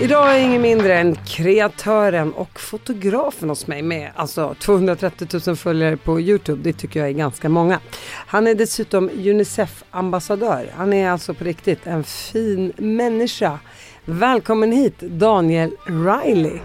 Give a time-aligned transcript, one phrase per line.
[0.00, 4.10] Idag är ingen mindre än kreatören och fotografen hos mig med.
[4.16, 7.80] Alltså 230 000 följare på Youtube, det tycker jag är ganska många.
[8.26, 10.70] Han är dessutom Unicef-ambassadör.
[10.76, 13.58] Han är alltså på riktigt en fin människa.
[14.04, 16.58] Välkommen hit Daniel Riley.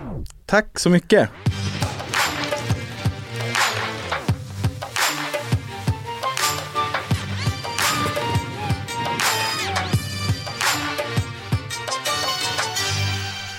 [0.45, 1.29] Tack så mycket.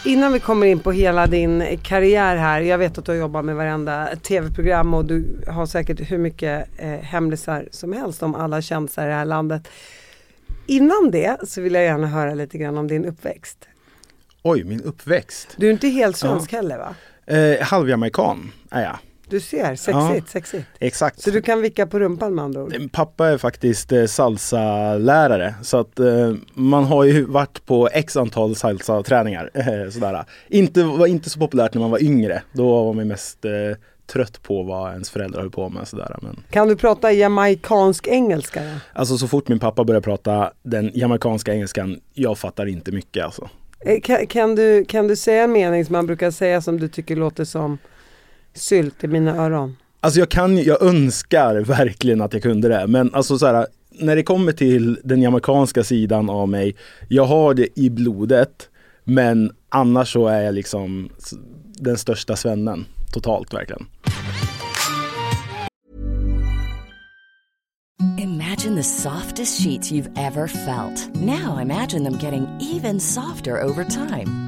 [0.09, 2.61] Innan vi kommer in på hela din karriär här.
[2.61, 6.69] Jag vet att du har jobbat med varenda tv-program och du har säkert hur mycket
[6.77, 9.69] eh, hemlisar som helst om alla kändisar i det här landet.
[10.67, 13.69] Innan det så vill jag gärna höra lite grann om din uppväxt.
[14.43, 15.55] Oj, min uppväxt.
[15.57, 16.57] Du är inte helt svensk ja.
[16.57, 16.95] heller va?
[17.35, 18.99] Eh, halvjamaican är jag.
[19.31, 20.67] Du ser, sexigt, ja, sexigt.
[20.79, 21.21] Exakt.
[21.21, 22.93] Så du kan vicka på rumpan med andra ord?
[22.93, 28.57] Pappa är faktiskt eh, salsa-lärare så att eh, man har ju varit på x antal
[28.57, 29.51] salsa-träningar.
[29.55, 30.25] Eh, sådär.
[30.49, 32.43] Inte, var inte så populärt när man var yngre.
[32.53, 33.51] Då var man mest eh,
[34.13, 35.89] trött på vad ens föräldrar höll på med.
[35.89, 36.17] Sådär.
[36.23, 36.43] Men...
[36.51, 38.63] Kan du prata jamaikansk engelska?
[38.63, 38.71] Då?
[38.93, 43.49] Alltså så fort min pappa började prata den jamaikanska engelskan, jag fattar inte mycket alltså.
[43.81, 46.89] Eh, kan, kan, du, kan du säga en mening som man brukar säga som du
[46.89, 47.79] tycker låter som
[48.59, 49.77] sylt i mina öron?
[50.01, 52.87] Alltså jag kan jag önskar verkligen att jag kunde det.
[52.87, 56.77] Men alltså så här, när det kommer till den jamaicanska sidan av mig,
[57.09, 58.69] jag har det i blodet.
[59.05, 61.11] Men annars så är jag liksom
[61.79, 63.87] den största svennen totalt verkligen.
[68.19, 71.15] Imagine the softest sheets you've ever felt.
[71.15, 74.48] Now imagine them getting even softer over time.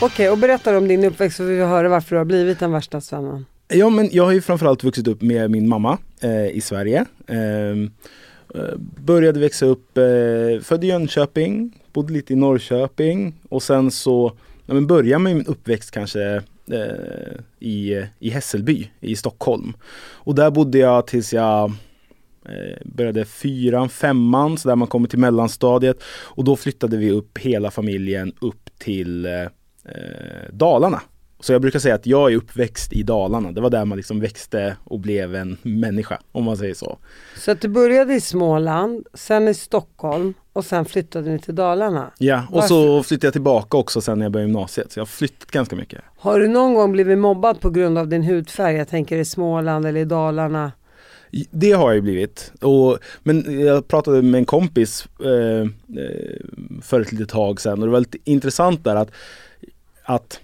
[0.00, 2.58] Okej, okay, och berätta om din uppväxt så vi vill höra varför du har blivit
[2.58, 3.46] den värsta svennen.
[3.68, 7.04] Ja, men jag har ju framförallt vuxit upp med min mamma eh, i Sverige.
[7.26, 7.90] Ehm,
[8.54, 8.60] eh,
[9.04, 10.04] började växa upp, eh,
[10.62, 14.32] född i Jönköping, bodde lite i Norrköping och sen så
[14.66, 19.72] ja, men började med min uppväxt kanske eh, i, i Hässelby i Stockholm.
[20.12, 21.72] Och där bodde jag tills jag
[22.44, 26.02] eh, började fyran, femman, så där man kommer till mellanstadiet.
[26.08, 29.32] Och då flyttade vi upp hela familjen upp till eh,
[29.94, 31.02] eh, Dalarna.
[31.40, 33.52] Så jag brukar säga att jag är uppväxt i Dalarna.
[33.52, 36.98] Det var där man liksom växte och blev en människa, om man säger så.
[37.36, 42.10] Så att du började i Småland, sen i Stockholm och sen flyttade ni till Dalarna?
[42.18, 42.68] Ja, och Varför?
[42.68, 44.92] så flyttade jag tillbaka också sen när jag började gymnasiet.
[44.92, 46.00] Så jag har flyttat ganska mycket.
[46.18, 48.76] Har du någon gång blivit mobbad på grund av din hudfärg?
[48.76, 50.72] Jag tänker i Småland eller i Dalarna?
[51.50, 52.52] Det har jag ju blivit.
[52.60, 55.68] Och, men jag pratade med en kompis eh, eh
[56.82, 59.10] för ett litet tag sedan och det var lite intressant där att
[60.08, 60.40] att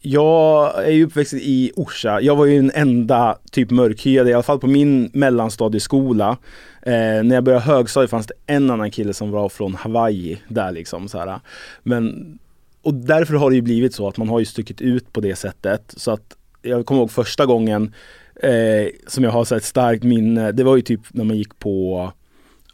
[0.00, 2.20] jag är ju uppväxt i Orsa.
[2.20, 6.36] Jag var ju den enda typ mörkhyade, i alla fall på min mellanstadieskola.
[6.82, 10.72] Eh, när jag började högstadiet fanns det en annan kille som var från Hawaii där
[10.72, 11.08] liksom.
[11.08, 11.40] Så här.
[11.82, 12.38] Men,
[12.82, 15.36] och därför har det ju blivit så att man har ju stuckit ut på det
[15.36, 15.94] sättet.
[15.96, 17.94] Så att jag kommer ihåg första gången
[18.42, 21.58] eh, som jag har så ett starkt minne, det var ju typ när man gick
[21.58, 22.12] på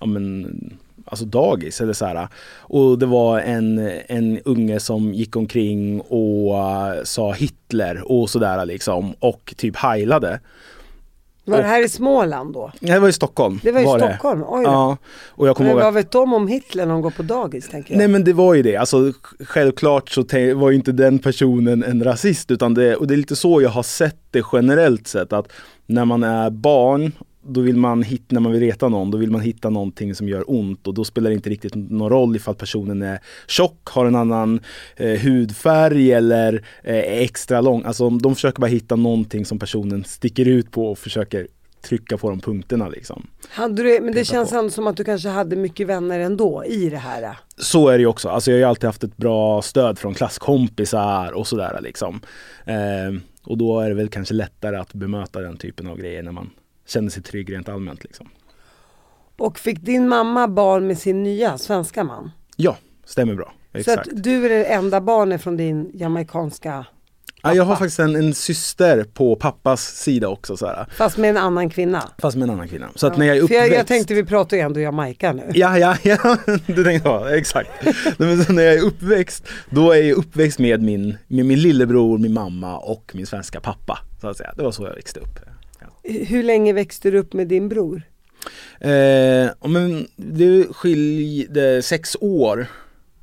[0.00, 2.28] ja, men, alltså dagis eller så här.
[2.58, 8.64] Och det var en, en unge som gick omkring och uh, sa Hitler och sådär
[8.64, 10.40] liksom och typ heilade.
[11.48, 12.72] Var det här i Småland då?
[12.80, 13.60] Nej det var i Stockholm.
[13.62, 14.44] Det var i var Stockholm?
[14.48, 14.96] Oj ja.
[15.28, 17.68] Och jag men vad vet de om Hitler när de går på dagis?
[17.68, 17.98] Tänker jag.
[17.98, 20.24] Nej men det var ju det, alltså självklart så
[20.54, 23.70] var ju inte den personen en rasist utan det, och det är lite så jag
[23.70, 25.52] har sett det generellt sett att
[25.86, 27.12] när man är barn
[27.48, 30.28] då vill man hitta, när man vill reta någon, då vill man hitta någonting som
[30.28, 34.06] gör ont och då spelar det inte riktigt någon roll ifall personen är tjock, har
[34.06, 34.60] en annan
[34.96, 37.82] eh, hudfärg eller eh, extra lång.
[37.84, 41.46] Alltså de försöker bara hitta någonting som personen sticker ut på och försöker
[41.82, 43.26] trycka på de punkterna liksom.
[43.48, 44.56] Hade du, men det känns på.
[44.56, 47.38] ändå som att du kanske hade mycket vänner ändå i det här.
[47.56, 48.28] Så är det ju också.
[48.28, 52.20] Alltså jag har ju alltid haft ett bra stöd från klasskompisar och sådär liksom.
[52.64, 56.32] Eh, och då är det väl kanske lättare att bemöta den typen av grejer när
[56.32, 56.50] man
[56.86, 58.28] känner sig trygg rent allmänt liksom.
[59.38, 62.30] Och fick din mamma barn med sin nya svenska man?
[62.56, 63.52] Ja, stämmer bra.
[63.72, 64.08] Så Exakt.
[64.08, 66.86] att du är det enda barnet från din jamaicanska,
[67.42, 67.78] Ja, jag har pappa.
[67.78, 70.86] faktiskt en, en syster på pappas sida också såhär.
[70.96, 72.02] fast med en annan kvinna?
[72.18, 72.88] Fast med en annan kvinna.
[72.94, 75.50] Så att när jag är uppväxt jag, jag tänkte vi pratar ju ändå Jamaica nu.
[75.54, 76.36] Ja, ja, ja,
[76.66, 77.70] du tänkte ja, exakt.
[78.18, 82.18] Men så när jag är uppväxt, då är jag uppväxt med min, med min lillebror,
[82.18, 83.98] min mamma och min svenska pappa.
[84.20, 84.52] Så att säga.
[84.56, 85.38] Det var så jag växte upp.
[86.08, 88.02] Hur länge växte du upp med din bror?
[88.80, 92.66] Eh, men det skilde sex år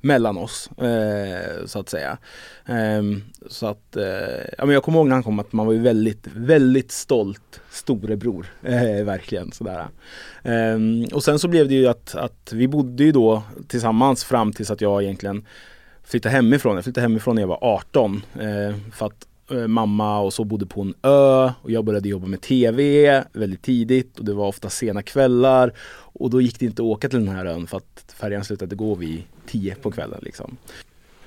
[0.01, 2.17] mellan oss, eh, så att säga.
[2.65, 3.03] Eh,
[3.47, 4.03] så att, eh,
[4.57, 7.61] ja, men jag kommer ihåg när han kom att man var ju väldigt, väldigt stolt
[7.69, 9.87] storebror, eh, verkligen sådär.
[10.43, 14.53] Ehm, och sen så blev det ju att, att vi bodde ju då tillsammans fram
[14.53, 15.45] tills att jag egentligen
[16.03, 16.75] flyttade hemifrån.
[16.75, 20.65] Jag flyttade hemifrån när jag var 18 eh, för att Eh, mamma och så bodde
[20.65, 24.69] på en ö och jag började jobba med TV väldigt tidigt och det var ofta
[24.69, 28.15] sena kvällar och då gick det inte att åka till den här ön för att
[28.19, 30.57] färjan slutade gå vid 10 på kvällen liksom.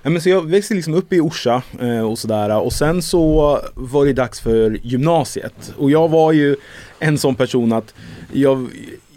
[0.02, 3.60] Ja, men så jag växte liksom upp i Orsa eh, och sådär och sen så
[3.74, 6.56] var det dags för gymnasiet och jag var ju
[6.98, 7.94] en sån person att
[8.32, 8.68] jag,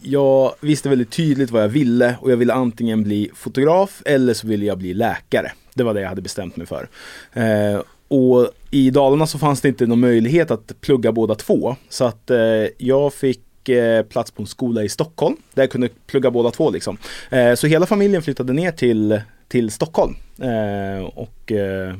[0.01, 4.47] jag visste väldigt tydligt vad jag ville och jag ville antingen bli fotograf eller så
[4.47, 5.51] ville jag bli läkare.
[5.73, 6.89] Det var det jag hade bestämt mig för.
[7.33, 11.75] Eh, och i Dalarna så fanns det inte någon möjlighet att plugga båda två.
[11.89, 12.37] Så att eh,
[12.77, 16.69] jag fick eh, plats på en skola i Stockholm där jag kunde plugga båda två
[16.69, 16.97] liksom.
[17.29, 20.15] Eh, så hela familjen flyttade ner till, till Stockholm.
[20.41, 21.95] Eh, och eh,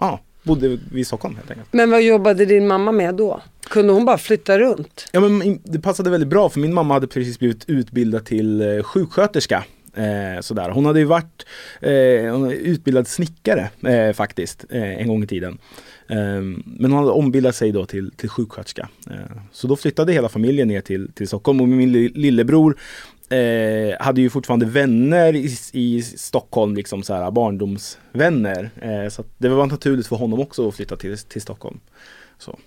[0.00, 1.72] ja, bodde vi i Stockholm helt enkelt.
[1.72, 3.40] Men vad jobbade din mamma med då?
[3.68, 5.08] Kunde hon bara flytta runt?
[5.12, 8.82] Ja men det passade väldigt bra för min mamma hade precis blivit utbildad till eh,
[8.82, 9.64] sjuksköterska.
[9.94, 10.70] Eh, sådär.
[10.70, 11.46] Hon hade ju varit
[11.80, 15.58] eh, utbildad snickare eh, faktiskt eh, en gång i tiden.
[16.08, 18.88] Eh, men hon hade ombildat sig då till, till sjuksköterska.
[19.10, 22.76] Eh, så då flyttade hela familjen ner till, till Stockholm och min lillebror
[23.30, 28.70] eh, hade ju fortfarande vänner i, i Stockholm, liksom så här, barndomsvänner.
[28.82, 31.80] Eh, så att det var naturligt för honom också att flytta till, till Stockholm.
[32.38, 32.58] Så.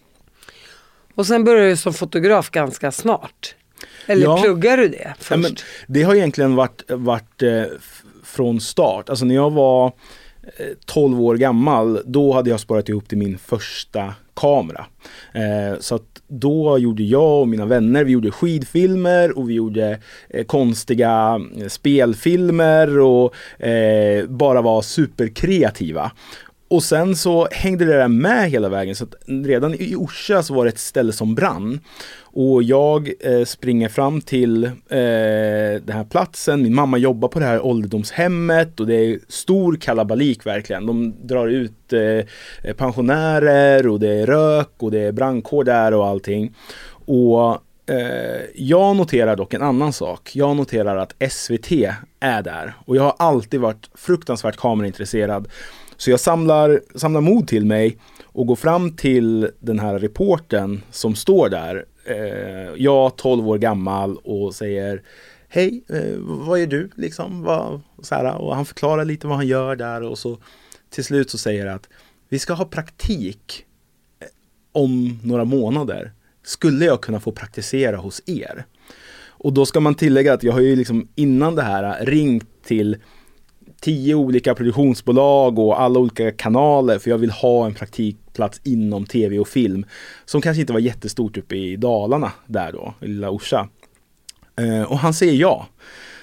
[1.16, 3.56] Och sen började du som fotograf ganska snart.
[4.06, 4.41] Eller Ja.
[4.44, 5.31] pluggar du det först?
[5.31, 5.56] Ja, men
[5.88, 7.63] det har egentligen varit, varit eh,
[8.24, 9.09] från start.
[9.09, 9.85] Alltså när jag var
[10.57, 14.85] eh, 12 år gammal, då hade jag sparat ihop till min första kamera.
[15.33, 20.00] Eh, så att då gjorde jag och mina vänner, vi gjorde skidfilmer och vi gjorde
[20.30, 23.35] eh, konstiga eh, spelfilmer och
[23.65, 26.12] eh, bara var superkreativa.
[26.68, 30.54] Och sen så hängde det där med hela vägen så att redan i Orsa så
[30.54, 31.80] var det ett ställe som brann.
[32.36, 34.71] Och jag eh, springer fram till eh,
[35.81, 40.45] den här platsen, min mamma jobbar på det här ålderdomshemmet och det är stor kalabalik
[40.45, 40.86] verkligen.
[40.86, 46.07] De drar ut eh, pensionärer och det är rök och det är brandkår där och
[46.07, 46.56] allting.
[47.06, 47.51] Och
[47.89, 50.36] eh, jag noterar dock en annan sak.
[50.36, 51.71] Jag noterar att SVT
[52.19, 55.48] är där och jag har alltid varit fruktansvärt kameraintresserad.
[56.04, 61.16] Så jag samlar, samlar mod till mig och går fram till den här reporten som
[61.16, 61.86] står där.
[62.06, 65.02] Eh, jag 12 år gammal och säger
[65.48, 66.90] Hej, eh, vad gör du?
[66.96, 70.38] Liksom, vad, så här, och han förklarar lite vad han gör där och så
[70.90, 71.90] till slut så säger han att
[72.30, 73.66] vi ska ha praktik
[74.19, 74.28] eh,
[74.72, 76.12] om några månader.
[76.44, 78.66] Skulle jag kunna få praktisera hos er?
[79.28, 82.98] Och då ska man tillägga att jag har ju liksom innan det här ringt till
[83.83, 89.40] tio olika produktionsbolag och alla olika kanaler för jag vill ha en praktikplats inom tv
[89.40, 89.85] och film
[90.25, 93.69] som kanske inte var jättestort uppe i Dalarna där då, i lilla Orsa.
[94.59, 95.68] Eh, och han säger ja.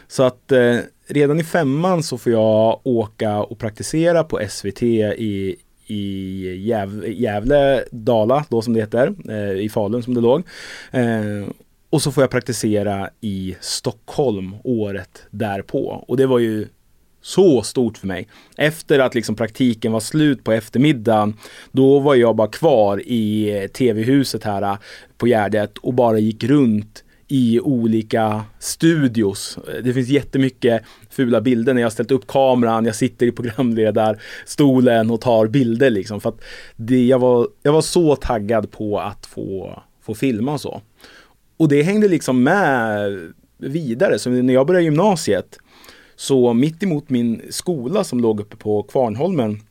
[0.09, 0.76] Så att eh,
[1.07, 7.85] redan i femman så får jag åka och praktisera på SVT i, i Gäv, Gävle,
[7.90, 10.43] Dala då som det heter, eh, i Falun som det låg.
[10.90, 11.49] Eh,
[11.90, 16.05] och så får jag praktisera i Stockholm året därpå.
[16.09, 16.67] Och det var ju
[17.23, 18.29] så stort för mig.
[18.57, 21.35] Efter att liksom praktiken var slut på eftermiddagen,
[21.73, 24.79] då var jag bara kvar i eh, tv-huset här eh,
[25.19, 29.59] på Gärdet och bara gick runt i olika studios.
[29.69, 33.33] Eh, det finns jättemycket fula bilder när jag har ställt upp kameran, jag sitter i
[33.33, 36.21] programledarstolen och tar bilder liksom.
[36.21, 36.41] För att
[36.77, 40.83] det, jag, var, jag var så taggad på att få, få filma och så.
[41.57, 44.19] Och det hängde liksom med vidare.
[44.19, 45.59] Så när jag började gymnasiet
[46.21, 49.62] så mitt emot min skola som låg uppe på Kvarnholmen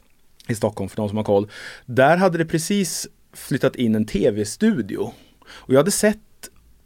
[0.47, 1.47] i Stockholm för de som har koll.
[1.85, 5.13] Där hade det precis flyttat in en tv-studio.
[5.49, 6.17] Och jag hade sett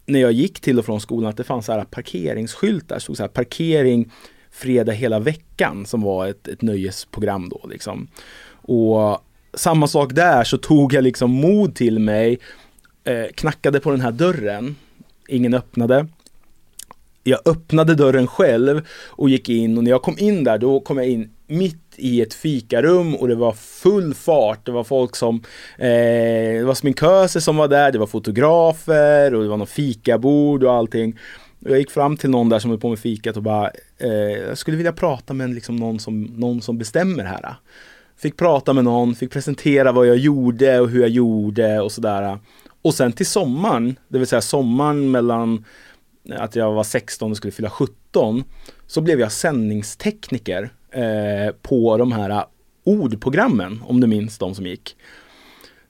[0.06, 3.22] när jag gick till och från skolan att det fanns så här parkeringsskyltar, stod så
[3.22, 4.12] här parkering
[4.50, 8.08] fredag hela veckan som var ett, ett nöjesprogram då liksom.
[8.50, 12.38] Och samma sak där så tog jag liksom mod till mig,
[13.04, 14.76] eh, knackade på den här dörren,
[15.28, 16.06] ingen öppnade.
[17.26, 20.98] Jag öppnade dörren själv och gick in och när jag kom in där då kom
[20.98, 24.66] jag in mitt i ett fikarum och det var full fart.
[24.66, 25.42] Det var folk som,
[25.78, 30.64] eh, det var sminköser som var där, det var fotografer och det var någon fikabord
[30.64, 31.18] och allting.
[31.58, 34.10] Jag gick fram till någon där som höll på med fikat och bara, eh,
[34.48, 37.54] jag skulle vilja prata med liksom någon, som, någon som bestämmer här.
[38.16, 42.38] Fick prata med någon, fick presentera vad jag gjorde och hur jag gjorde och sådär.
[42.82, 45.64] Och sen till sommaren, det vill säga sommaren mellan
[46.30, 48.44] att jag var 16 och skulle fylla 17,
[48.86, 52.44] så blev jag sändningstekniker eh, på de här
[52.84, 54.96] ordprogrammen, om du minns de som gick.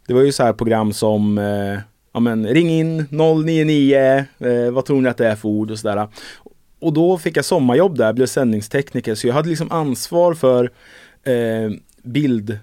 [0.06, 1.78] Det var ju så här program som eh,
[2.12, 5.78] ja, men, ring in 099, eh, vad tror ni att det är för ord och
[5.78, 6.08] sådär.
[6.78, 10.70] Och då fick jag sommarjobb där, blev sändningstekniker, så jag hade liksom ansvar för
[11.22, 11.70] eh,
[12.02, 12.58] bild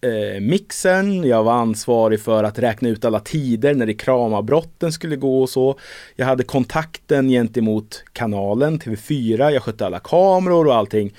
[0.00, 5.42] eh, mixen, jag var ansvarig för att räkna ut alla tider när reklamavbrotten skulle gå
[5.42, 5.78] och så.
[6.16, 11.14] Jag hade kontakten gentemot kanalen, TV4, jag skötte alla kameror och allting.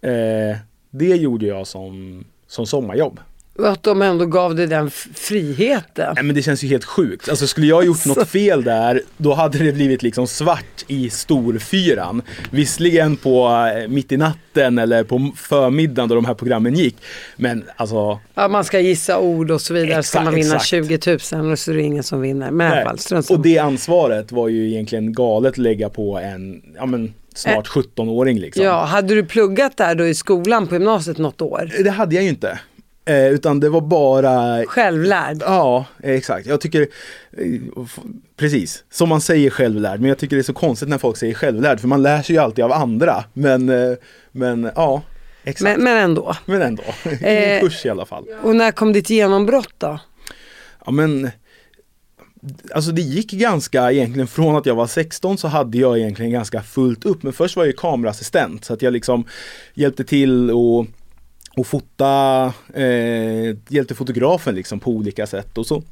[0.00, 0.56] Eh,
[0.90, 3.20] det gjorde jag som, som sommarjobb.
[3.64, 6.12] Att de ändå gav dig den friheten.
[6.14, 7.28] Nej men det känns ju helt sjukt.
[7.28, 12.22] Alltså skulle jag gjort något fel där, då hade det blivit liksom svart i storfyran.
[12.50, 16.96] Visserligen på eh, mitt i natten eller på förmiddagen då de här programmen gick.
[17.36, 18.18] Men alltså.
[18.34, 19.90] Ja man ska gissa ord och så vidare.
[19.90, 20.66] Exakt, ska man vinna exakt.
[20.66, 22.50] 20 000 och så är det ingen som vinner.
[22.50, 26.62] Men i alla fall, Och det ansvaret var ju egentligen galet att lägga på en,
[26.76, 28.64] ja men snart 17-åring liksom.
[28.64, 31.72] Ja, hade du pluggat där då i skolan på gymnasiet något år?
[31.84, 32.58] Det hade jag ju inte.
[33.08, 34.64] Eh, utan det var bara...
[34.66, 35.42] Självlärd?
[35.46, 36.46] Ja, exakt.
[36.46, 37.60] Jag tycker, eh,
[38.36, 40.00] precis, som man säger självlärd.
[40.00, 42.36] Men jag tycker det är så konstigt när folk säger självlärd, för man lär sig
[42.36, 43.24] ju alltid av andra.
[43.32, 43.96] Men, eh,
[44.32, 45.02] men ja,
[45.44, 45.76] exakt.
[45.76, 46.34] Men, men ändå.
[46.46, 48.24] Men ändå, ingen eh, kurs i alla fall.
[48.42, 49.98] Och när kom ditt genombrott då?
[50.86, 51.30] Ja men,
[52.74, 56.62] Alltså det gick ganska egentligen från att jag var 16 så hade jag egentligen ganska
[56.62, 57.22] fullt upp.
[57.22, 59.24] Men först var jag ju kameraassistent så att jag liksom
[59.74, 60.86] hjälpte till och
[61.58, 65.58] och fota, eh, hjälpte fotografen liksom på olika sätt.
[65.58, 65.82] Och så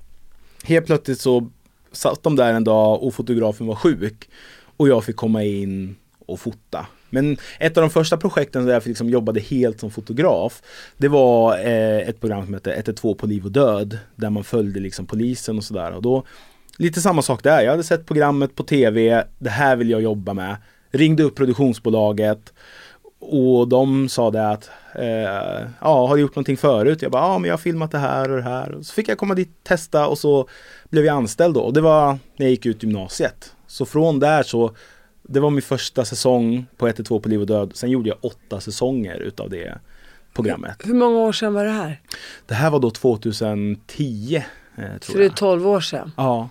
[0.65, 1.51] helt plötsligt så
[1.93, 4.29] satt de där en dag och fotografen var sjuk
[4.77, 5.97] och jag fick komma in
[6.27, 6.87] och fota.
[7.11, 10.63] Men ett av de första projekten där jag liksom jobbade helt som fotograf
[10.97, 14.81] Det var eh, ett program som hette 112 på liv och död Där man följde
[14.81, 15.93] liksom polisen och sådär.
[15.93, 16.25] Och då
[16.79, 20.35] Lite samma sak där, jag hade sett programmet på tv Det här vill jag jobba
[20.35, 20.57] med.
[20.91, 22.53] Ringde upp produktionsbolaget
[23.19, 27.03] och de sa det att, eh, ja har du gjort någonting förut?
[27.03, 28.75] Jag bara, ja men jag har filmat det här och det här.
[28.75, 30.49] Och så fick jag komma dit testa och så
[30.91, 31.61] blev jag anställd då.
[31.61, 33.53] Och det var när jag gick ut gymnasiet.
[33.67, 34.71] Så från där så,
[35.23, 37.71] det var min första säsong på 112 på liv och död.
[37.75, 39.79] Sen gjorde jag åtta säsonger utav det
[40.35, 40.77] programmet.
[40.85, 42.01] Hur många år sedan var det här?
[42.47, 44.43] Det här var då 2010.
[44.77, 46.13] Eh, tror så det är 12 år sedan?
[46.17, 46.49] Ja.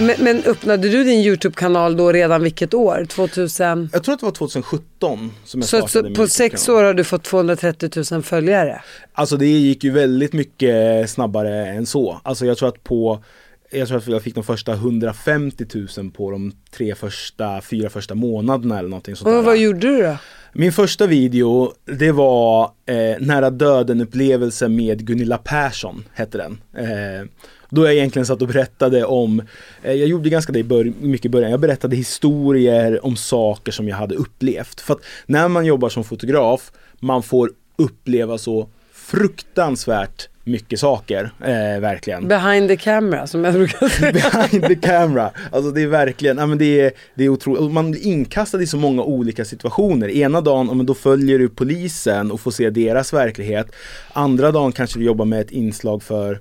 [0.00, 3.06] Men, men, öppnade du din YouTube-kanal då redan vilket år?
[3.08, 3.88] 2000?
[3.92, 6.94] Jag tror att det var 2017 som jag så, startade Så på sex år har
[6.94, 8.82] du fått 230 000 följare?
[9.12, 12.20] Alltså det gick ju väldigt mycket snabbare än så.
[12.22, 13.22] Alltså jag tror att på
[13.70, 15.66] jag tror att jag fick de första 150
[15.98, 20.02] 000 på de tre första, fyra första månaderna eller någonting sånt Och vad gjorde du
[20.02, 20.16] då?
[20.52, 26.58] Min första video, det var eh, nära döden upplevelse med Gunilla Persson, hette den.
[26.76, 27.28] Eh,
[27.70, 29.42] då jag egentligen satt och berättade om,
[29.82, 33.96] eh, jag gjorde ganska det mycket i början, jag berättade historier om saker som jag
[33.96, 34.80] hade upplevt.
[34.80, 41.80] För att när man jobbar som fotograf, man får uppleva så fruktansvärt mycket saker, eh,
[41.80, 42.28] verkligen.
[42.28, 44.12] Behind the camera som jag brukar säga.
[44.12, 45.30] Behind the camera.
[45.52, 47.72] Alltså det är verkligen, ja men det är, det är otroligt.
[47.72, 50.08] Man blir inkastad i så många olika situationer.
[50.08, 53.72] Ena dagen, ja, men då följer du polisen och får se deras verklighet.
[54.12, 56.40] Andra dagen kanske du jobbar med ett inslag för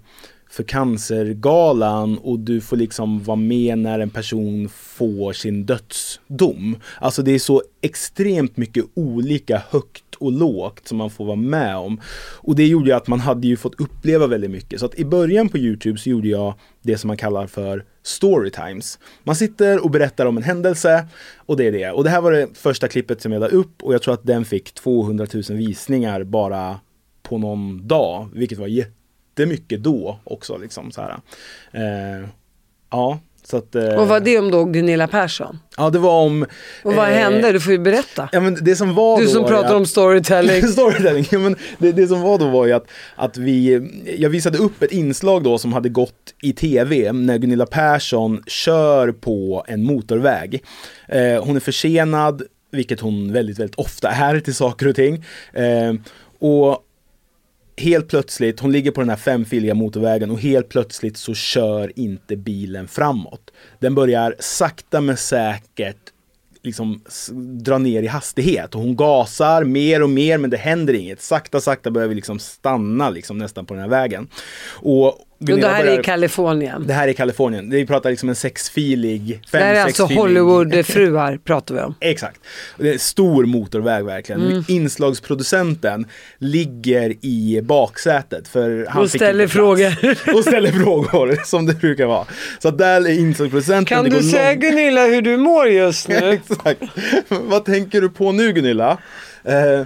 [0.56, 6.78] för Cancergalan och du får liksom vara med när en person får sin dödsdom.
[7.02, 11.78] Alltså det är så extremt mycket olika högt och lågt som man får vara med
[11.78, 12.02] om.
[12.38, 14.80] Och det gjorde ju att man hade ju fått uppleva väldigt mycket.
[14.80, 19.00] Så att i början på Youtube så gjorde jag det som man kallar för storytimes.
[19.24, 21.92] Man sitter och berättar om en händelse och det är det.
[21.92, 24.26] Och det här var det första klippet som jag la upp och jag tror att
[24.26, 26.80] den fick 200 000 visningar bara
[27.24, 28.68] på någon dag, vilket var
[29.40, 30.58] jättemycket då också.
[30.58, 31.12] Liksom, så här.
[31.72, 32.28] Eh,
[32.92, 35.60] ja, Så att, eh, Och vad det om då Gunilla Persson?
[35.78, 36.46] Ja, det var om...
[36.84, 37.52] Och vad eh, hände?
[37.52, 38.30] Du får ju berätta.
[38.32, 40.68] Ja, men det som var Du då som pratar att- om storytelling.
[40.68, 41.26] Storytelling.
[41.32, 44.84] Ja, men det, det som var då var ju att, att vi, jag visade upp
[44.84, 50.64] ett inslag då som hade gått i tv när Gunilla Persson kör på en motorväg.
[51.08, 55.24] Eh, hon är försenad, vilket hon väldigt, väldigt ofta är till saker och ting.
[55.54, 55.94] Eh,
[56.40, 56.82] och
[57.78, 62.36] helt plötsligt, hon ligger på den här femfiliga motorvägen och helt plötsligt så kör inte
[62.36, 63.52] bilen framåt.
[63.80, 66.12] Den börjar sakta men säkert
[66.66, 67.02] liksom
[67.64, 71.22] dra ner i hastighet och hon gasar mer och mer men det händer inget.
[71.22, 74.28] Sakta sakta börjar vi liksom stanna liksom nästan på den här vägen.
[74.74, 76.88] Och, och det Gunilla här är börjar- i Kalifornien.
[76.88, 77.70] det här är Kalifornien.
[77.70, 81.96] Vi pratar liksom en sexfilig, Det här är alltså fem, Hollywoodfruar pratar vi om.
[82.02, 82.40] Exakt.
[82.78, 84.42] Det är en stor motorväg verkligen.
[84.42, 84.64] Mm.
[84.68, 86.06] Inslagsproducenten
[86.38, 88.48] ligger i baksätet.
[88.48, 89.96] För han Och fick ställer frågor.
[90.36, 92.26] Och ställer frågor, som det brukar vara.
[92.60, 93.86] Så där är inslagsproducenten.
[93.86, 96.16] Kan du säga långt- Gunilla hur du mår just nu?
[96.30, 96.82] Exakt.
[97.30, 98.98] Vad tänker du på nu Gunilla?
[99.44, 99.86] Eh,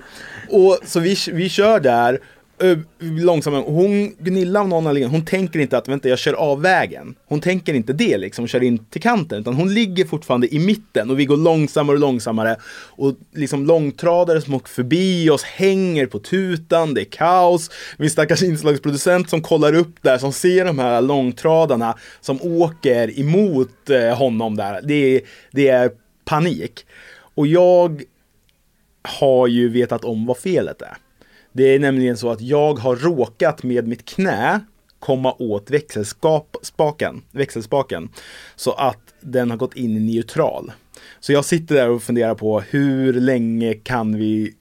[0.49, 2.19] och så vi, vi kör där
[2.61, 3.63] Eh, långsammare.
[3.67, 7.15] Hon, Gunilla av någon anledning, hon tänker inte att vänta jag kör av vägen.
[7.25, 9.39] Hon tänker inte det liksom, kör in till kanten.
[9.39, 12.55] Utan hon ligger fortfarande i mitten och vi går långsammare och långsammare.
[12.89, 17.69] Och liksom långtradare som åker förbi oss hänger på tutan, det är kaos.
[17.97, 23.89] Vi stackars inslagsproducent som kollar upp där, som ser de här långtradarna som åker emot
[23.89, 24.81] eh, honom där.
[24.83, 25.91] Det är, det är
[26.25, 26.85] panik.
[27.35, 28.01] Och jag
[29.01, 30.97] har ju vetat om vad felet är.
[31.51, 34.59] Det är nämligen så att jag har råkat med mitt knä
[34.99, 38.09] komma åt växelspaken, växelspaken
[38.55, 40.71] så att den har gått in i neutral.
[41.19, 44.53] Så jag sitter där och funderar på hur länge kan vi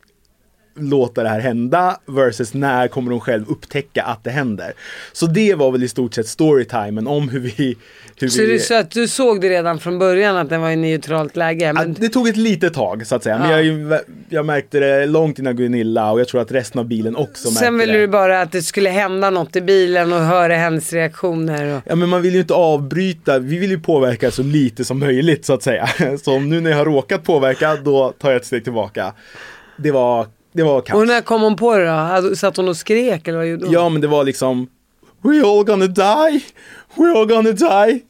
[0.80, 4.72] låta det här hända versus när kommer hon själv upptäcka att det händer.
[5.12, 7.76] Så det var väl i stort sett storytimen om hur vi...
[8.20, 10.70] Hur Så vi det så att du såg det redan från början att den var
[10.70, 11.72] i neutralt läge.
[11.72, 13.60] Men det tog ett litet tag så att säga, men Ja.
[13.60, 17.48] jag, jag märkte det långt innan Gunilla och jag tror att resten av bilen också
[17.48, 17.98] märkte sen ville det.
[17.98, 21.76] du bara att det skulle hända något i bilen och höra hennes reaktioner.
[21.76, 21.82] Och...
[21.86, 25.44] Ja men man vill ju inte avbryta, vi vill ju påverka så lite som möjligt
[25.46, 25.88] så att säga.
[26.24, 29.12] Så om nu när jag har råkat påverka, då tar jag ett steg tillbaka.
[29.76, 30.26] Det var,
[30.58, 31.00] det var kaos.
[31.00, 31.90] och när kom hon på det då?
[31.90, 33.72] Hade- Satt hon och skrek eller vad gjorde hon?
[33.72, 34.66] Ja men det var liksom
[35.22, 36.40] We all gonna die.
[36.96, 38.00] We all gonna die.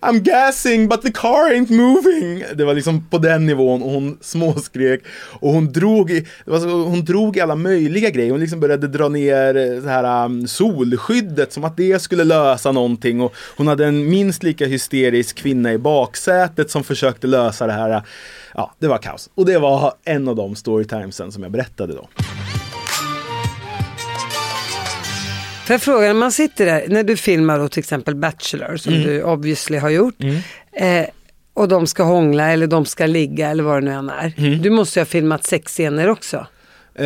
[0.00, 2.44] I'm gassing but the car ain't moving.
[2.54, 5.00] Det var liksom på den nivån och hon småskrek.
[5.40, 8.30] Och hon drog i, det var så, hon drog i alla möjliga grejer.
[8.30, 12.72] Hon liksom började dra ner eh, så här, um, solskyddet som att det skulle lösa
[12.72, 13.20] någonting.
[13.20, 18.02] Och hon hade en minst lika hysterisk kvinna i baksätet som försökte lösa det här.
[18.54, 19.30] Ja, det var kaos.
[19.34, 22.08] Och det var en av de storytimesen som jag berättade då.
[25.66, 28.92] För jag frågar, när man sitter där, när du filmar då till exempel Bachelor, som
[28.94, 29.06] Mm.
[29.06, 30.14] du obviously har gjort,
[30.72, 31.06] eh,
[31.54, 34.32] och de ska hångla eller de ska ligga eller vad det nu än är.
[34.36, 34.62] Mm.
[34.62, 36.36] Du måste ju ha filmat sexscener också.
[36.94, 37.04] Eh,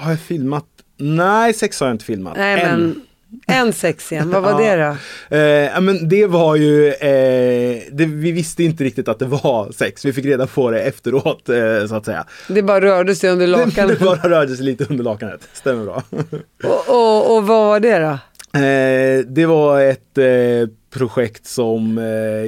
[0.00, 0.64] har jag filmat?
[0.96, 2.36] Nej, sex har jag inte filmat.
[2.36, 3.00] Nej Än.
[3.46, 5.36] En sexscen, vad var det då?
[5.36, 10.04] Eh, men det var ju, eh, det, vi visste inte riktigt att det var sex.
[10.04, 12.24] Vi fick reda på det efteråt eh, så att säga.
[12.48, 13.98] Det bara rörde sig under Det, lakanet.
[13.98, 16.02] det bara rörde sig lite under lakanet, stämmer bra.
[16.64, 18.18] och, och, och vad var det då?
[18.58, 22.04] eh, det var ett eh, projekt som eh,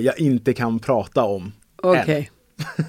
[0.06, 1.52] jag inte kan prata om.
[1.82, 2.30] Okej.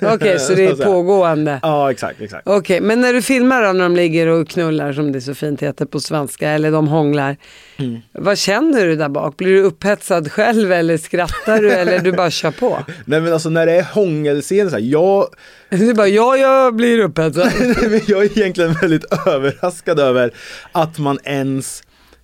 [0.01, 1.59] Okej, så det är pågående.
[1.61, 2.47] Ja, exakt, exakt.
[2.47, 5.61] Okej, men när du filmar då när de ligger och knullar som det så fint
[5.61, 7.37] heter på svenska eller de hånglar.
[7.77, 7.99] Mm.
[8.11, 9.37] Vad känner du där bak?
[9.37, 12.79] Blir du upphetsad själv eller skrattar du eller du bara kör på?
[13.05, 15.27] Nej men alltså när det är hångelscener så här, jag,
[15.69, 17.51] Du bara, ja jag blir upphetsad.
[17.59, 20.31] Nej, men jag är egentligen väldigt överraskad över
[20.71, 21.83] att man ens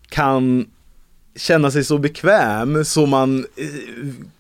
[0.10, 0.66] kan
[1.36, 3.66] känna sig så bekväm så man eh,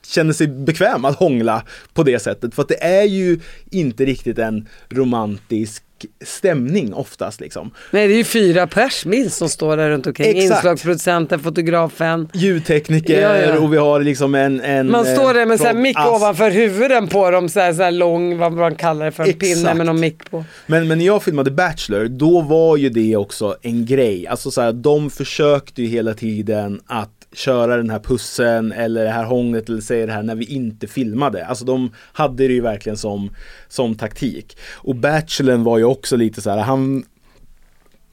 [0.08, 2.56] känner sig bekväm att hångla på det sättet.
[2.56, 3.40] För att det är ju
[3.72, 5.85] inte riktigt en romantisk
[6.26, 7.72] stämning oftast liksom.
[7.92, 10.28] Nej det är ju fyra pers minst som står där runt omkring.
[10.28, 10.44] Exakt.
[10.44, 12.30] Inslagsproducenten, fotografen.
[12.34, 13.60] Ljudtekniker Ja, ja.
[13.60, 14.62] och vi har liksom en...
[14.62, 17.74] en Man står där med eh, här från mick ovanför huvuden på dem, så här,
[17.74, 19.78] så här lång, vad man kallar det för, en pinne Exakt.
[19.78, 20.44] med någon mick på.
[20.66, 24.28] Men, men när jag filmade Bachelor, då var ju det också en grej.
[24.28, 29.10] Alltså så här, de försökte ju hela tiden att köra den här pussen eller det
[29.10, 31.46] här hånglet eller säga det här när vi inte filmade.
[31.46, 33.30] Alltså de hade det ju verkligen som,
[33.68, 34.58] som taktik.
[34.74, 37.04] Och Bachelorn var ju också lite så här, han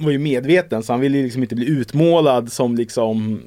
[0.05, 3.41] var ju medveten så han ville ju liksom inte bli utmålad som liksom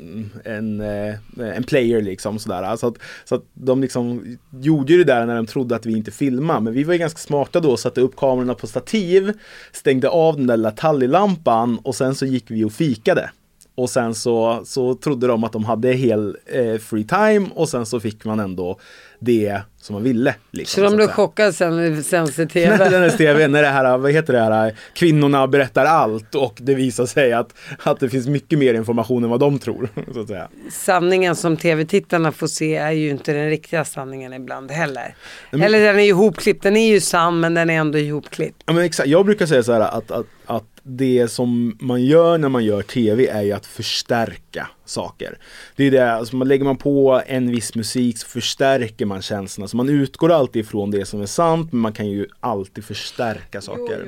[0.46, 1.16] en, eh,
[1.56, 2.76] en player liksom sådär.
[2.76, 5.98] Så att, så att de liksom gjorde ju det där när de trodde att vi
[5.98, 6.62] inte filmade.
[6.62, 9.34] Men vi var ju ganska smarta då, satte upp kamerorna på stativ,
[9.72, 13.30] stängde av den där lilla tallilampan och sen så gick vi och fikade
[13.76, 17.86] och sen så, så trodde de att de hade hel eh, free time och sen
[17.86, 18.80] så fick man ändå
[19.26, 20.36] det som man ville.
[20.52, 22.90] Liksom, Så de blev chockade sen när i När tv?
[22.90, 26.76] den här TV, när det här, vad heter det här, kvinnorna berättar allt och det
[26.76, 29.90] visar sig att, att det finns mycket mer information än vad de tror.
[30.14, 30.48] Så att säga.
[30.72, 35.16] Sanningen som tv-tittarna får se är ju inte den riktiga sanningen ibland heller.
[35.52, 38.64] men- Eller den är ju ihopklippt, den är ju sann men den är ändå ihopklippt.
[38.66, 39.10] Ja, men exakt.
[39.10, 42.82] Jag brukar säga så här att, att, att det som man gör när man gör
[42.82, 45.38] tv är ju att förstärka saker.
[45.76, 49.68] Det är det, alltså man lägger man på en viss musik så förstärker man känslorna.
[49.68, 53.62] Så man utgår alltid ifrån det som är sant men man kan ju alltid förstärka
[53.62, 54.06] saker.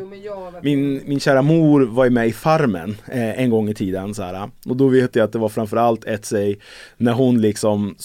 [0.61, 4.23] Min, min kära mor var ju med i Farmen eh, en gång i tiden så
[4.23, 6.59] här, och då vet jag att det var framförallt ett sig
[6.97, 7.95] när hon liksom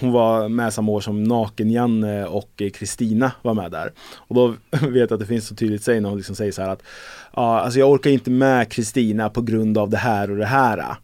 [0.00, 3.92] Hon var med samma år som Naken-Janne och Kristina var med där.
[4.16, 6.62] Och då vet jag att det finns så tydligt säg när hon liksom säger så
[6.62, 6.82] här att
[7.36, 10.96] Ja, alltså jag orkar inte med Kristina på grund av det här och det här.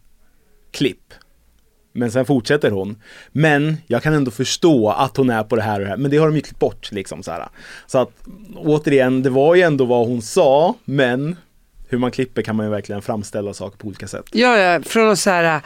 [0.71, 1.13] Klipp.
[1.93, 3.01] Men sen fortsätter hon.
[3.31, 5.97] Men jag kan ändå förstå att hon är på det här och det här.
[5.97, 7.47] Men det har de ju klippt bort liksom så här.
[7.87, 8.09] Så att
[8.55, 11.35] återigen, det var ju ändå vad hon sa, men
[11.89, 14.25] hur man klipper kan man ju verkligen framställa saker på olika sätt.
[14.31, 15.61] Ja, ja, från att så här,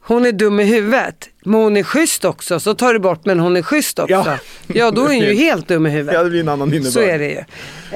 [0.00, 3.40] hon är dum i huvudet, men hon är schysst också, så tar du bort men
[3.40, 4.12] hon är schysst också.
[4.12, 4.90] Ja, Ja.
[4.90, 6.14] då är hon ju helt dum i huvudet.
[6.14, 6.92] Ja, det blir en annan innebörd.
[6.92, 7.38] Så är det ju.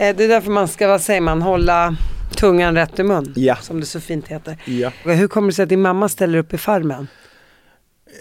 [0.03, 1.97] Eh, Det är därför man ska, vad säger man, hålla
[2.35, 3.33] tungan rätt i mun.
[3.37, 3.57] Ja.
[3.57, 4.57] Som det så fint heter.
[4.65, 4.93] Ja.
[5.05, 7.07] Hur kommer det sig att din mamma ställer upp i Farmen?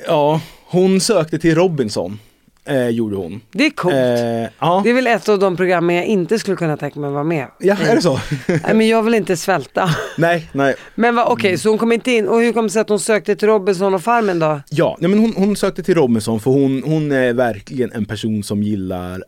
[0.07, 2.19] ja, hon sökte till Robinson,
[2.65, 3.41] eh, gjorde hon.
[3.51, 3.93] Det är coolt.
[3.93, 4.81] Eh, ja.
[4.83, 7.47] Det är väl ett av de programmen jag inte skulle kunna tänka mig vara med
[7.59, 8.19] ja, är det så?
[8.47, 9.89] Nej men jag vill inte svälta.
[10.17, 10.75] nej, nej.
[10.95, 12.27] Men okej, så hon kom inte in.
[12.27, 14.61] Och hur kom det sig att hon sökte till Robinson och Farmen då?
[14.69, 18.43] Ja, nej, men hon, hon sökte till Robinson för hon, hon är verkligen en person
[18.43, 19.23] som gillar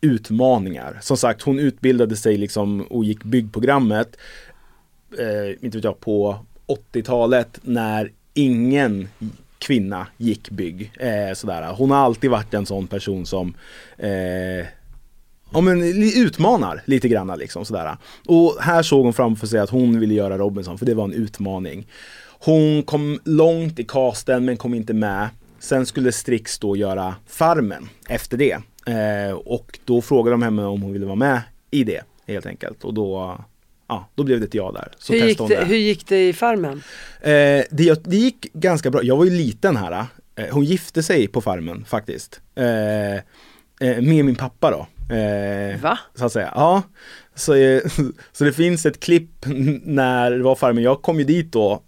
[0.00, 0.98] utmaningar.
[1.00, 4.16] Som sagt, hon utbildade sig liksom och gick byggprogrammet,
[5.18, 6.38] eh, inte vet jag, på
[6.92, 9.08] 80-talet när ingen
[9.58, 10.92] kvinna gick bygg.
[11.00, 11.72] Eh, sådär.
[11.72, 13.54] Hon har alltid varit en sån person som
[13.96, 14.66] eh,
[15.52, 15.82] Ja men
[16.16, 17.96] utmanar lite granna liksom sådär.
[18.26, 21.12] Och här såg hon framför sig att hon ville göra Robinson för det var en
[21.12, 21.86] utmaning.
[22.40, 25.28] Hon kom långt i casten men kom inte med.
[25.58, 28.58] Sen skulle Strix då göra Farmen efter det.
[28.88, 32.84] Eh, och då frågade de henne om hon ville vara med i det helt enkelt.
[32.84, 33.38] Och då,
[33.88, 34.92] ja, då blev det ett ja där.
[34.98, 36.82] Så Hur gick, hon det, hur gick det i Farmen?
[37.20, 39.02] Eh, det, det gick ganska bra.
[39.02, 40.06] Jag var ju liten här.
[40.36, 42.40] Eh, hon gifte sig på farmen faktiskt.
[42.54, 43.22] Eh, eh,
[43.80, 44.86] med min pappa då.
[45.82, 45.98] Va?
[46.14, 46.52] Så att säga.
[46.54, 46.82] Ja.
[47.34, 47.52] Så,
[48.32, 49.30] så det finns ett klipp
[49.82, 50.84] när det var farmen.
[50.84, 51.82] Jag kom ju dit då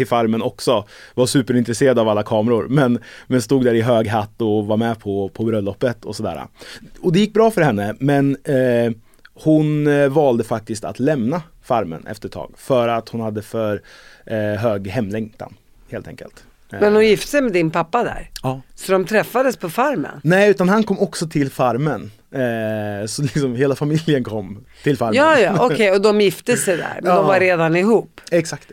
[0.00, 0.84] till farmen också.
[1.14, 2.66] Var superintresserad av alla kameror.
[2.68, 6.44] Men, men stod där i hög hatt och var med på, på bröllopet och sådär.
[7.00, 7.94] Och det gick bra för henne.
[8.00, 8.92] Men eh,
[9.34, 12.52] hon eh, valde faktiskt att lämna farmen efter ett tag.
[12.56, 13.82] För att hon hade för
[14.26, 15.54] eh, hög hemlängtan.
[15.90, 16.44] Helt enkelt.
[16.72, 18.30] Eh, Men hon gifte sig med din pappa där?
[18.42, 18.60] ja.
[18.74, 20.20] Så de träffades på Farmen?
[20.24, 22.10] Nej, utan han kom också till farmen.
[22.34, 25.14] Eh, så liksom hela familjen kom till farmen.
[25.14, 27.16] Ja, ja, okej, och de gifte sig där, men Ja.
[27.16, 28.20] de var redan ihop.
[28.30, 28.72] Exakt.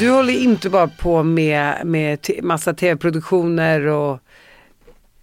[0.00, 4.18] Du håller inte bara på med, med massa tv-produktioner och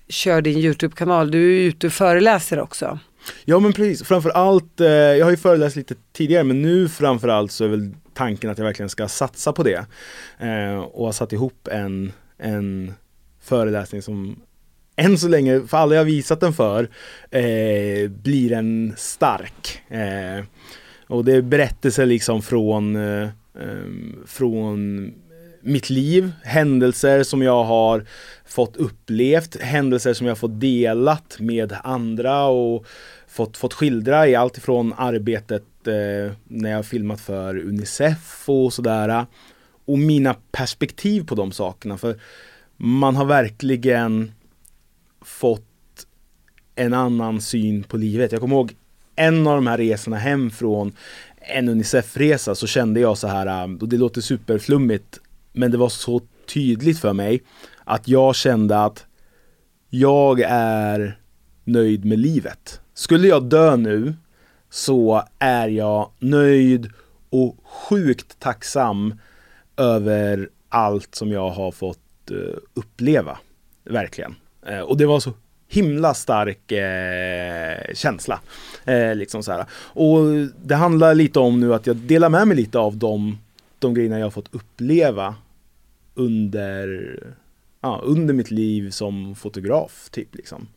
[0.08, 1.32] kör din YouTube-kanal.
[1.32, 3.00] Du är ute och föreläser också.
[3.46, 7.64] Ja men precis, framförallt, eh, jag har ju föreläst lite tidigare men nu framförallt så
[7.66, 9.86] är väl tanken att jag verkligen ska satsa på det.
[10.40, 12.94] Eh, och har satt ihop en, en
[13.42, 14.36] föreläsning som
[14.96, 16.90] än så länge, för alla jag visat den för,
[17.32, 19.82] eh, blir en stark.
[19.88, 20.46] Eh,
[21.08, 25.14] och det är berättelser liksom från, eh, Ehm, från
[25.62, 28.06] mitt liv, händelser som jag har
[28.46, 32.86] fått upplevt, händelser som jag fått delat med andra och
[33.28, 39.26] fått, fått skildra i allt ifrån arbetet eh, när jag filmat för Unicef och sådär.
[39.86, 41.98] Och mina perspektiv på de sakerna.
[41.98, 42.20] För
[42.78, 44.32] man har verkligen
[45.22, 45.66] fått
[46.76, 48.32] en annan syn på livet.
[48.32, 48.76] Jag kommer ihåg
[49.16, 50.96] en av de här resorna hem från
[51.42, 55.20] en Unicef-resa så kände jag så här, um, och det låter superflummigt,
[55.54, 56.22] men det var så
[56.54, 57.44] tydligt för mig
[57.84, 59.06] att jag kände att
[59.90, 61.20] jag är
[61.64, 62.82] nöjd med livet.
[62.94, 64.14] Skulle jag dö nu
[64.70, 66.92] så är jag nöjd
[67.30, 69.14] och sjukt tacksam
[69.78, 73.38] över allt som jag har fått eh, uppleva.
[73.84, 74.36] Verkligen.
[74.66, 75.34] Eh, och det var så
[75.70, 78.42] himla stark eh, känsla.
[78.86, 79.66] Eh, liksom så här.
[79.74, 80.20] Och
[80.64, 83.38] det handlar lite om nu att jag delar med mig lite av de,
[83.80, 85.36] de grejerna jag har fått uppleva
[86.14, 87.20] under,
[87.82, 90.10] ja, under mitt liv som fotograf.
[90.12, 90.68] Typ liksom.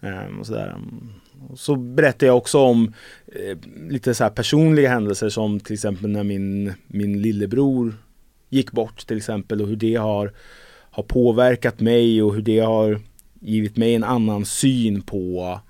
[0.00, 0.68] Eh, och så, där.
[0.68, 1.12] Ehm,
[1.56, 2.94] så berättar jag också om
[3.26, 7.94] eh, lite så personliga händelser som till exempel när min, min lillebror
[8.48, 10.32] gick bort till exempel och hur det har,
[10.90, 13.00] har påverkat mig och hur det har
[13.40, 15.60] givit mig en annan syn på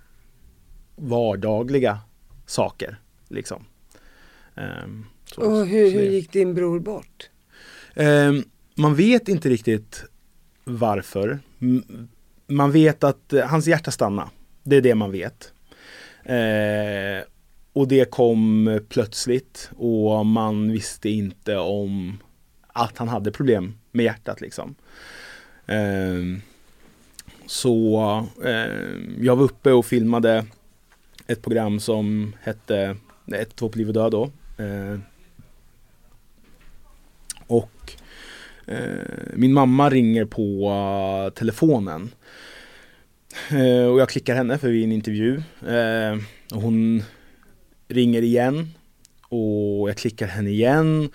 [0.96, 1.98] vardagliga
[2.46, 3.00] saker.
[3.28, 3.64] Liksom.
[4.54, 7.30] Um, så, och hur, hur gick din bror bort?
[7.94, 10.04] Um, man vet inte riktigt
[10.64, 11.38] varför.
[12.46, 14.30] Man vet att eh, hans hjärta stannade.
[14.62, 15.52] Det är det man vet.
[16.24, 17.26] Eh,
[17.72, 22.18] och det kom plötsligt och man visste inte om
[22.66, 24.74] att han hade problem med hjärtat liksom.
[25.66, 26.40] Eh,
[27.50, 30.46] så eh, jag var uppe och filmade
[31.26, 32.96] ett program som hette
[33.34, 34.30] Ett, två på liv och död då.
[34.64, 34.98] Eh,
[37.46, 37.92] och
[38.66, 42.10] eh, min mamma ringer på telefonen.
[43.50, 45.42] Eh, och jag klickar henne för vi är i en intervju.
[45.68, 46.18] Eh,
[46.54, 47.02] och hon
[47.88, 48.70] ringer igen
[49.28, 51.10] och jag klickar henne igen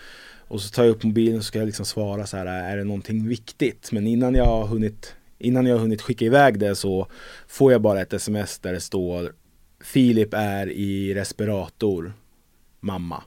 [0.47, 2.83] och så tar jag upp mobilen och ska jag liksom svara så här, är det
[2.83, 3.91] någonting viktigt?
[3.91, 7.07] Men innan jag har hunnit, innan jag har hunnit skicka iväg det så
[7.47, 9.33] får jag bara ett sms där det står
[9.79, 12.13] Filip är i respirator,
[12.79, 13.23] mamma.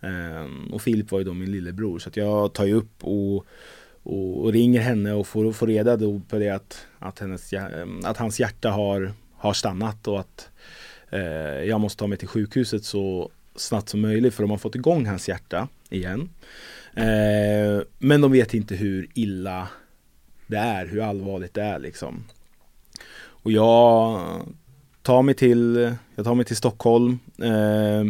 [0.00, 3.46] Um, och Filip var ju då min lillebror så att jag tar ju upp och,
[4.02, 8.00] och, och ringer henne och får, får reda då på det att, att, hennes, ehm,
[8.04, 10.50] att hans hjärta har, har stannat och att
[11.10, 11.20] eh,
[11.64, 15.06] jag måste ta mig till sjukhuset så snabbt som möjligt för de har fått igång
[15.06, 16.30] hans hjärta igen.
[16.94, 19.68] Eh, men de vet inte hur illa
[20.54, 22.24] det är, hur allvarligt det är liksom.
[23.16, 24.20] Och jag
[25.02, 28.04] tar mig till, jag tar mig till Stockholm eh,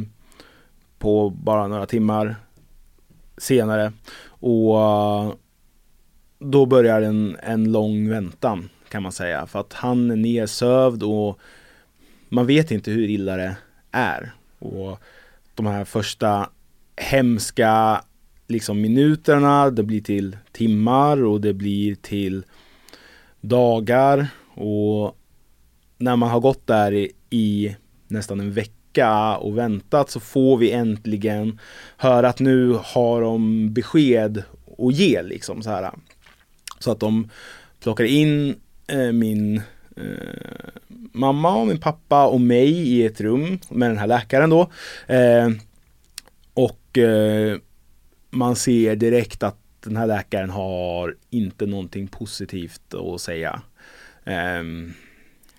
[0.99, 2.37] på bara några timmar
[3.39, 3.93] senare.
[4.27, 5.33] Och eh,
[6.39, 9.47] då börjar en, en lång väntan kan man säga.
[9.47, 11.39] För att han är nersövd och
[12.29, 13.57] man vet inte hur illa det
[13.91, 14.33] är.
[14.59, 14.99] Och
[15.55, 16.49] de här första
[16.97, 18.03] hemska
[18.47, 22.45] liksom minuterna, det blir till timmar och det blir till
[23.41, 25.17] dagar och
[25.99, 27.77] när man har gått där i, i
[28.09, 31.61] nästan en vecka och väntat så får vi äntligen
[31.97, 34.43] höra att nu har de besked
[34.79, 35.91] att ge liksom så här.
[36.79, 37.31] Så att de
[37.81, 39.57] plockar in eh, min
[39.97, 44.71] eh, mamma och min pappa och mig i ett rum med den här läkaren då.
[45.07, 45.51] Eh,
[46.55, 47.59] och eh,
[48.35, 53.63] man ser direkt att den här läkaren har inte någonting positivt att säga.
[54.25, 54.93] Ehm,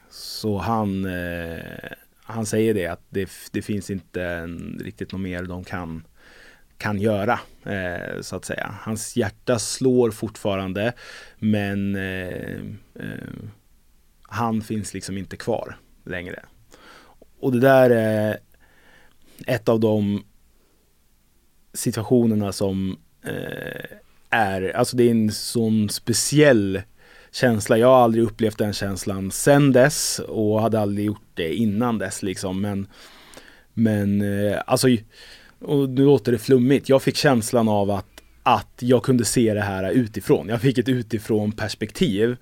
[0.09, 1.91] så han, eh,
[2.23, 6.07] han säger det att det, det finns inte en, riktigt något mer de kan
[6.77, 8.75] kan göra eh, så att säga.
[8.81, 10.93] Hans hjärta slår fortfarande
[11.39, 12.61] men eh,
[14.21, 16.45] han finns liksom inte kvar längre.
[17.39, 18.37] Och det där är
[19.47, 20.23] ett av de
[21.75, 23.97] situationerna som eh,
[24.29, 26.81] är, alltså det är en sån speciell
[27.31, 27.77] känsla.
[27.77, 32.23] Jag har aldrig upplevt den känslan sen dess och hade aldrig gjort det innan dess
[32.23, 32.61] liksom.
[32.61, 32.87] Men,
[33.73, 34.87] men eh, alltså,
[35.59, 36.89] och nu låter det flummigt.
[36.89, 40.49] Jag fick känslan av att, att jag kunde se det här utifrån.
[40.49, 42.37] Jag fick ett utifrån perspektiv.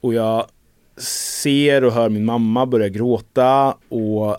[0.00, 0.46] Och jag
[0.96, 4.36] ser och hör min mamma börja gråta och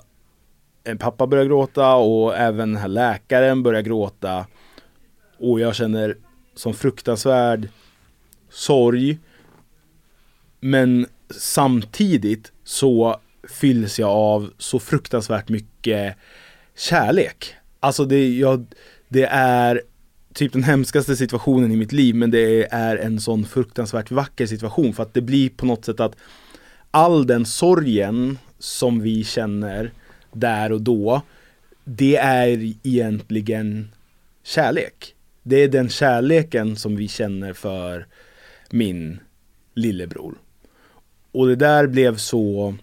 [0.99, 4.45] pappa börjar gråta och även den här läkaren börjar gråta.
[5.37, 6.17] Och jag känner
[6.55, 7.67] som fruktansvärd
[8.49, 9.19] sorg.
[10.59, 13.19] Men samtidigt så
[13.49, 16.15] fylls jag av så fruktansvärt mycket
[16.75, 17.55] kärlek.
[17.79, 18.65] Alltså det, jag,
[19.09, 19.81] det är
[20.33, 24.93] typ den hemskaste situationen i mitt liv men det är en sån fruktansvärt vacker situation
[24.93, 26.15] för att det blir på något sätt att
[26.91, 29.91] all den sorgen som vi känner
[30.35, 31.21] där och då
[31.83, 33.91] det är egentligen
[34.43, 35.15] kärlek.
[35.43, 38.07] Det är den kärleken som vi känner för
[38.69, 39.19] min
[39.73, 40.35] lillebror.
[41.31, 42.75] Och det där blev så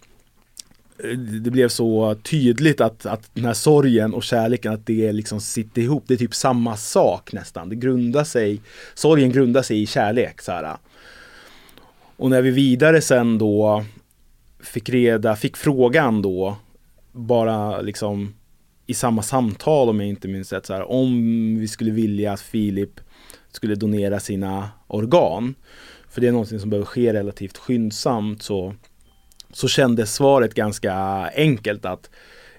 [1.05, 5.41] eh, det blev så tydligt att, att den här sorgen och kärleken, att det liksom
[5.41, 6.05] sitter ihop.
[6.07, 7.69] Det är typ samma sak nästan.
[7.69, 8.61] Det grundar sig,
[8.95, 10.41] sorgen grundar sig i kärlek.
[10.41, 10.77] Så här.
[12.17, 13.85] Och när vi vidare sen då
[14.61, 16.57] fick reda, fick frågan då,
[17.13, 18.35] bara liksom
[18.87, 22.41] i samma samtal om jag inte minns rätt, så här, om vi skulle vilja att
[22.41, 23.01] Filip
[23.53, 25.55] skulle donera sina organ.
[26.09, 28.75] För det är någonting som behöver ske relativt skyndsamt så,
[29.53, 30.95] så kändes svaret ganska
[31.35, 32.11] enkelt att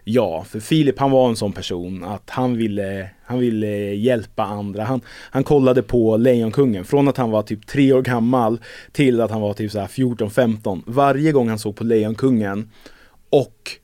[0.03, 4.83] ja, för Filip han var en sån person att han ville, han ville hjälpa andra.
[4.83, 8.59] Han, han kollade på Lejonkungen från att han var typ tre år gammal
[8.91, 10.81] till att han var typ 14-15.
[10.85, 12.69] Varje gång han såg på Lejonkungen
[13.29, 13.80] och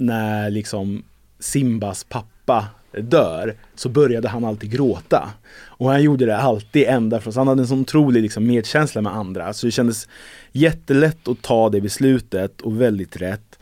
[0.00, 1.02] när liksom
[1.38, 5.30] Simbas pappa dör så började han alltid gråta.
[5.66, 9.16] Och han gjorde det alltid ända från, han hade en sån otrolig liksom medkänsla med
[9.16, 9.52] andra.
[9.52, 10.08] Så det kändes
[10.52, 13.58] jättelätt att ta det beslutet och väldigt rätt.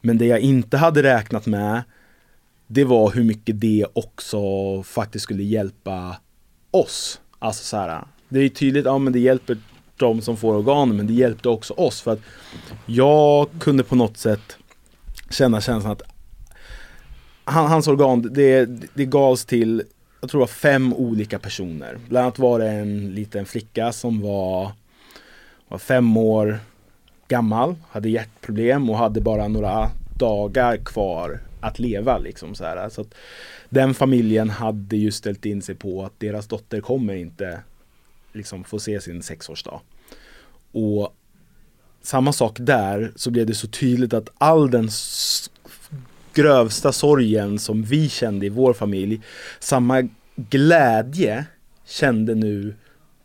[0.00, 1.82] Men det jag inte hade räknat med
[2.66, 4.38] det var hur mycket det också
[4.82, 6.16] faktiskt skulle hjälpa
[6.70, 7.20] oss.
[7.38, 9.58] Alltså så här, det är tydligt, ja men det hjälper
[9.96, 12.20] de som får organen men det hjälpte också oss för att
[12.86, 14.56] jag kunde på något sätt
[15.34, 16.02] känna känslan att
[17.44, 19.82] han, hans organ, det, det gavs till,
[20.20, 21.98] jag tror det var fem olika personer.
[22.08, 24.72] Bland annat var det en liten flicka som var,
[25.68, 26.58] var fem år
[27.28, 32.18] gammal, hade hjärtproblem och hade bara några dagar kvar att leva.
[32.18, 32.88] Liksom så här.
[32.88, 33.14] Så att
[33.68, 37.60] den familjen hade ju ställt in sig på att deras dotter kommer inte
[38.32, 39.80] liksom få se sin sexårsdag.
[40.72, 41.14] Och
[42.04, 44.88] samma sak där så blev det så tydligt att all den
[46.34, 49.20] grövsta sorgen som vi kände i vår familj,
[49.60, 51.46] samma glädje
[51.84, 52.74] kände nu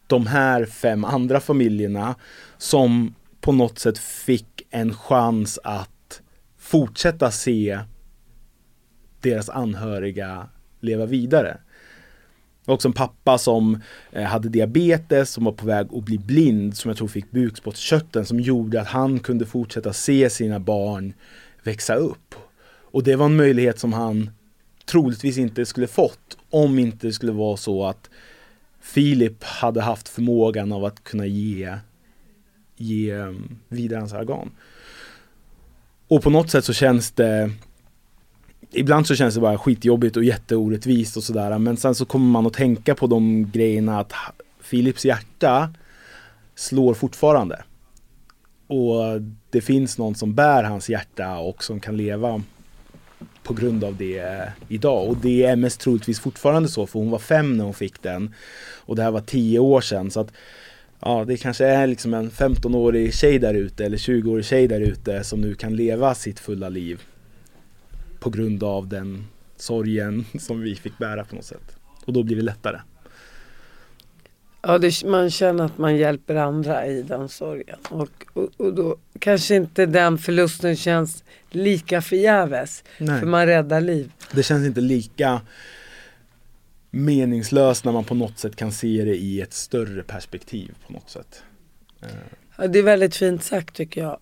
[0.07, 2.15] de här fem andra familjerna
[2.57, 6.21] som på något sätt fick en chans att
[6.57, 7.79] fortsätta se
[9.21, 11.57] deras anhöriga leva vidare.
[12.69, 16.89] Också en pappa som eh, hade diabetes, som var på väg att bli blind, som
[16.89, 21.13] jag tror fick bukspottkörteln, som gjorde att han kunde fortsätta se sina barn
[21.63, 22.35] växa upp.
[22.91, 24.29] Och det var en möjlighet som han
[24.85, 28.09] troligtvis inte skulle fått om inte det skulle vara så att
[28.81, 31.77] Filip hade haft förmågan av att kunna ge,
[32.75, 34.51] ge mm, vidare hans organ.
[36.07, 37.51] Och på något sätt så känns det
[38.71, 42.47] Ibland så känns det bara skitjobbigt och jätteorättvist och sådär men sen så kommer man
[42.47, 44.13] att tänka på de grejerna att
[44.61, 45.69] Filips hjärta
[46.55, 47.63] slår fortfarande.
[48.67, 52.41] Och det finns någon som bär hans hjärta och som kan leva
[53.43, 55.07] på grund av det eh, idag.
[55.07, 58.33] Och det är mest troligtvis fortfarande så för hon var fem när hon fick den.
[58.77, 60.11] Och det här var tio år sedan.
[60.11, 60.31] Så att
[60.99, 65.23] ja, det kanske är liksom en 15-årig tjej där ute eller 20-årig tjej där ute
[65.23, 67.01] som nu kan leva sitt fulla liv.
[68.19, 69.27] På grund av den
[69.57, 71.75] sorgen som vi fick bära på något sätt.
[72.05, 72.79] Och då blir det lättare.
[74.61, 77.79] Ja, det, man känner att man hjälper andra i den sorgen.
[77.89, 82.83] Och, och, och då kanske inte den förlusten känns lika förgäves.
[82.97, 84.11] För man räddar liv.
[84.31, 85.41] Det känns inte lika
[86.91, 91.09] meningslöst när man på något sätt kan se det i ett större perspektiv på något
[91.09, 91.43] sätt.
[92.57, 94.19] Ja, det är väldigt fint sagt tycker jag.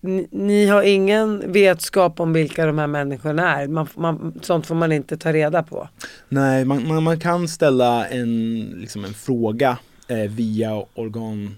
[0.00, 3.68] Ni, ni, har ingen vetskap om vilka de här människorna är.
[3.68, 5.88] Man, man, sånt får man inte ta reda på.
[6.28, 11.56] Nej, man, man, man kan ställa en, liksom en fråga eh, via organ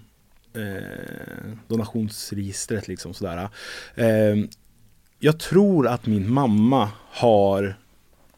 [0.55, 3.49] eh, donationsregistret liksom sådär.
[3.95, 4.35] Eh,
[5.19, 7.75] jag tror att min mamma har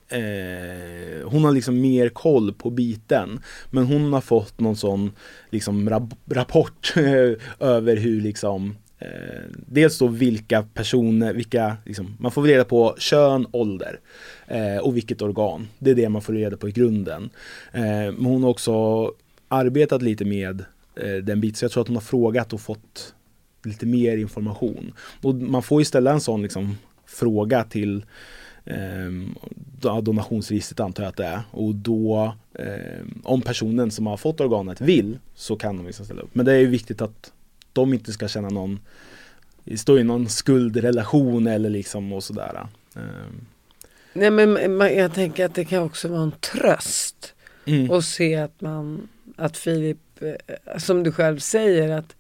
[0.08, 3.40] eh, hon har liksom mer koll på biten.
[3.70, 5.12] Men hon har fått någon sån
[5.50, 6.94] liksom rap rapport
[7.60, 13.48] över hur liksom eh, dels då vilka personer, vilka, liksom, man får reda på kön,
[13.52, 14.00] ålder
[14.48, 15.68] eh, och vilket organ.
[15.80, 17.30] Det är det man får reda på i grunden.
[17.72, 19.12] Eh, men hon har också
[19.48, 23.14] arbetat lite med eh, den biten, så jag tror att hon har frågat och fått
[23.64, 24.94] lite mer information.
[25.22, 28.06] Och man får ju ställa en sån liksom, fråga till
[28.66, 31.42] eh, donationsregistret antar jag att det är.
[31.52, 36.22] Och då, eh, om personen som har fått organet vill, så kan de liksom ställa
[36.22, 36.36] upp.
[36.36, 37.33] Men det är ju viktigt att
[37.74, 38.80] de inte ska känna någon,
[39.76, 42.68] stå i någon skuldrelation eller liksom och sådär.
[44.14, 47.34] Nej men jag tänker att det kan också vara en tröst.
[47.66, 47.92] Mm.
[47.92, 52.16] och se att man, att Filip, eh, som du själv säger att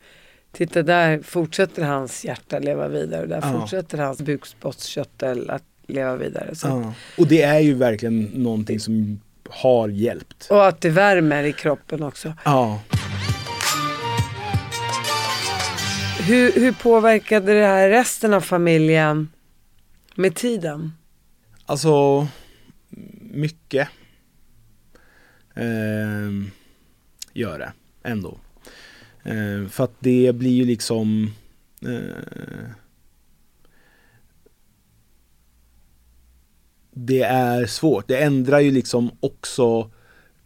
[0.51, 3.59] titta där fortsätter hans hjärta leva vidare och där Ja.
[3.59, 6.55] fortsätter hans bukspottkörtel att leva vidare.
[6.55, 6.67] Så.
[6.67, 6.93] Ja.
[7.17, 10.47] Och det är ju verkligen någonting som har hjälpt.
[10.49, 12.33] Och att det värmer i kroppen också.
[12.45, 12.81] Ja.
[16.27, 19.29] Hur, hur påverkade det här resten av familjen
[20.15, 20.91] med tiden?
[21.65, 22.27] Alltså,
[23.21, 23.87] mycket
[25.53, 26.31] eh,
[27.33, 28.37] gör det ändå.
[29.23, 31.31] Eh, för att det blir ju liksom
[31.81, 32.71] eh,
[36.91, 38.07] Det är svårt.
[38.07, 39.91] Det ändrar ju liksom också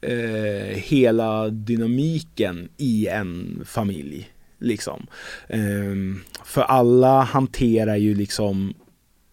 [0.02, 4.30] eh, hela dynamiken i en familj.
[4.60, 5.08] Liksom.
[5.50, 8.74] Um, för alla hanterar ju liksom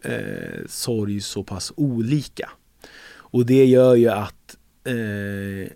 [0.05, 2.51] eh, sorg så pass olika.
[3.13, 5.73] Och det gör ju att eh,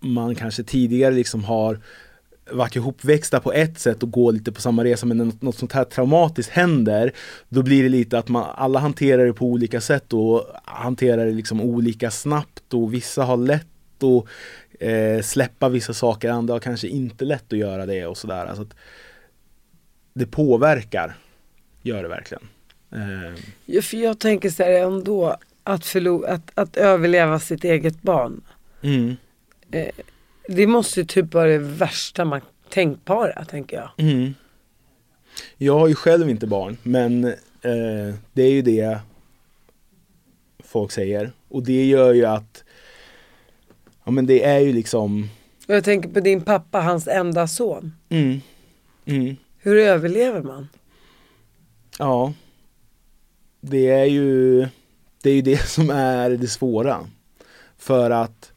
[0.00, 1.80] man kanske tidigare liksom har
[2.50, 5.58] varit ihopväxta på ett sätt och går lite på samma resa men när något, något
[5.58, 7.12] sånt här traumatiskt händer
[7.48, 11.32] då blir det lite att man alla hanterar det på olika sätt och hanterar det
[11.32, 14.28] liksom olika snabbt och vissa har lätt och
[14.80, 18.46] eh, släppa vissa saker, andra har kanske inte lätt att göra det och sådär.
[18.46, 18.66] Alltså
[20.14, 21.16] det påverkar,
[21.82, 22.42] gör det verkligen.
[22.92, 23.34] Eh,
[23.66, 25.96] Ja, för jag tänker så här ändå, att,
[26.26, 28.40] att, att överleva sitt eget barn.
[28.82, 29.16] mm.
[30.48, 33.90] Det måste ju typ vara det värsta man tänkbara, tänker jag.
[33.96, 34.34] Mm.
[35.56, 38.98] Jag har ju själv inte barn, men eh, det är ju det
[40.64, 41.32] folk säger.
[41.48, 42.63] Och det gör ju att,
[44.04, 45.28] ja men det är ju liksom,
[45.68, 47.92] Och jag tänker på din pappa, hans enda son.
[48.08, 48.40] mm,
[49.04, 50.68] mm, Hur överlever man?
[51.98, 52.32] ja.
[53.60, 54.58] Det är ju,
[55.22, 57.06] det är ju det som är det svåra.
[57.78, 58.52] För att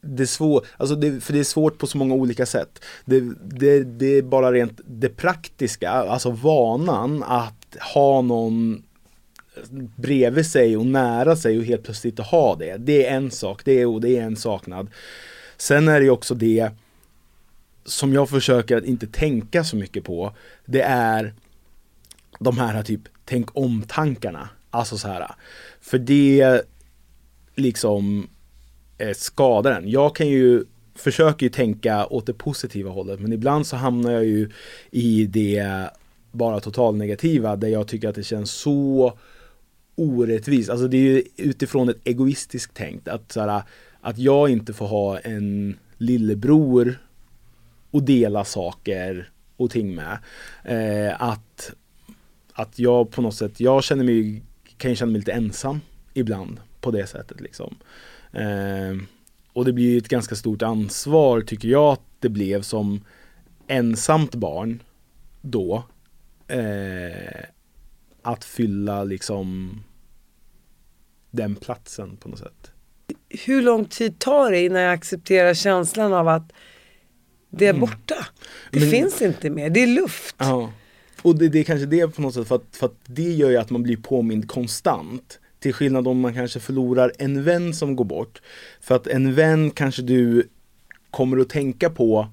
[0.00, 2.84] det är svårt, alltså det, för det är svårt på så många olika sätt.
[3.04, 8.82] Det, det, det är bara rent det praktiska, alltså vanan att ha någon
[9.96, 12.76] bredvid sig och nära sig och helt plötsligt inte ha det.
[12.76, 14.90] Det är en sak, det är, det är en saknad.
[15.56, 16.70] Sen är det ju också det
[17.84, 20.32] som jag försöker att inte tänka så mycket på.
[20.64, 21.34] Det är
[22.38, 24.48] de här typ tänk om-tankarna.
[24.70, 25.30] Alltså så här.
[25.80, 26.62] För det
[27.54, 28.28] liksom
[28.98, 29.90] eh, skadar en.
[29.90, 34.24] Jag kan ju försöker ju tänka åt det positiva hållet men ibland så hamnar jag
[34.24, 34.50] ju
[34.90, 35.90] i det
[36.32, 39.18] bara totalnegativa där jag tycker att det känns så
[39.98, 40.70] orättvist.
[40.70, 43.62] Alltså det är ju utifrån ett egoistiskt tänkt att, så här,
[44.00, 46.98] att jag inte får ha en lillebror
[47.90, 50.18] och dela saker och ting med.
[50.64, 51.72] Eh, att,
[52.52, 54.42] att jag på något sätt, jag känner mig,
[54.76, 55.80] kan ju känna mig lite ensam
[56.14, 57.76] ibland på det sättet liksom.
[58.32, 58.96] Eh,
[59.52, 63.04] och det blir ju ett ganska stort ansvar tycker jag att det blev som
[63.66, 64.82] ensamt barn
[65.40, 65.84] då.
[66.48, 67.44] Eh,
[68.22, 69.80] att fylla liksom
[71.30, 72.70] den platsen på något sätt.
[73.46, 76.52] Hur lång tid tar det innan jag accepterar känslan av att
[77.50, 78.26] det är borta?
[78.70, 80.36] Det Men- finns inte mer, det är luft.
[80.38, 80.72] Ja.
[81.22, 83.50] Och det, det är kanske det på något sätt för att, för att det gör
[83.50, 85.40] ju att man blir påmind konstant.
[85.60, 88.42] Till skillnad om man kanske förlorar en vän som går bort.
[88.80, 90.48] För att en vän kanske du
[91.10, 92.28] kommer att tänka på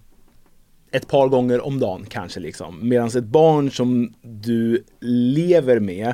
[0.92, 2.90] ett par gånger om dagen kanske liksom.
[2.90, 6.14] Medan ett barn som du lever med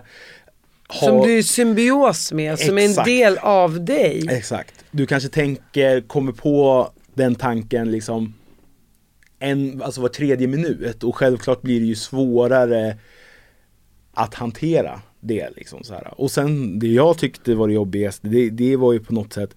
[0.91, 1.07] har...
[1.07, 3.05] Som du är symbios med, som är en Exakt.
[3.05, 4.27] del av dig.
[4.29, 4.85] Exakt.
[4.91, 8.33] Du kanske tänker, kommer på den tanken liksom
[9.39, 12.97] en, alltså var tredje minut och självklart blir det ju svårare
[14.13, 16.13] att hantera det liksom så här.
[16.21, 19.55] Och sen det jag tyckte var det jobbigaste, det, det var ju på något sätt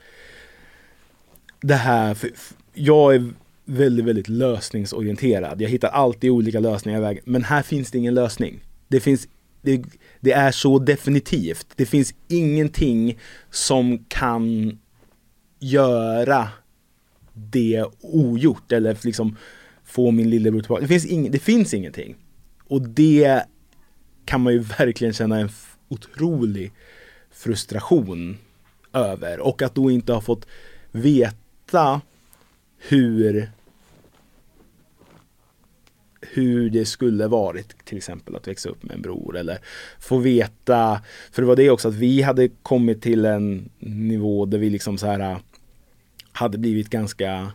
[1.61, 3.33] det här, för, för jag är
[3.65, 5.61] väldigt, väldigt lösningsorienterad.
[5.61, 8.61] Jag hittar alltid olika lösningar i vägen, men här finns det ingen lösning.
[8.89, 9.29] Det finns
[9.63, 9.83] det,
[10.25, 11.67] det är så definitivt.
[11.77, 13.19] Det finns ingenting
[13.51, 14.79] som kan
[15.59, 16.49] göra
[17.33, 19.37] det ogjort eller liksom
[19.85, 20.83] få min lillebror tillbaka.
[20.83, 22.17] Det finns, ing, det finns ingenting.
[22.65, 23.43] Och det
[24.25, 25.49] kan man ju verkligen känna en
[25.89, 26.73] otrolig
[27.31, 28.37] frustration
[28.93, 29.41] över.
[29.41, 30.47] Och att då inte ha fått
[30.93, 32.01] veta
[32.79, 33.51] hur
[36.35, 39.59] hur det skulle varit till exempel att växa upp med en bror eller
[40.01, 41.01] få veta,
[41.33, 44.99] för det var det också att vi hade kommit till en nivå där vi liksom
[44.99, 45.39] så här äh,
[46.33, 47.53] hade blivit ganska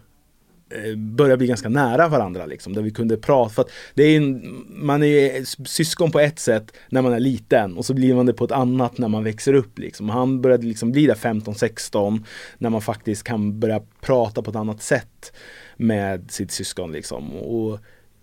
[0.70, 3.50] äh, börja började bli ganska nära varandra liksom, där vi kunde prata.
[3.50, 7.78] För att det är en, man är syskon på ett sätt när man är liten
[7.78, 9.80] och så blir man det på ett annat när man växer upp.
[9.80, 10.10] Liksom.
[10.10, 12.24] Han började liksom bli där 15-16
[12.58, 15.34] när man faktiskt kan börja prata på ett annat sätt
[15.78, 16.92] med sitt syskon.
[16.92, 17.32] Liksom.
[17.32, 17.80] Och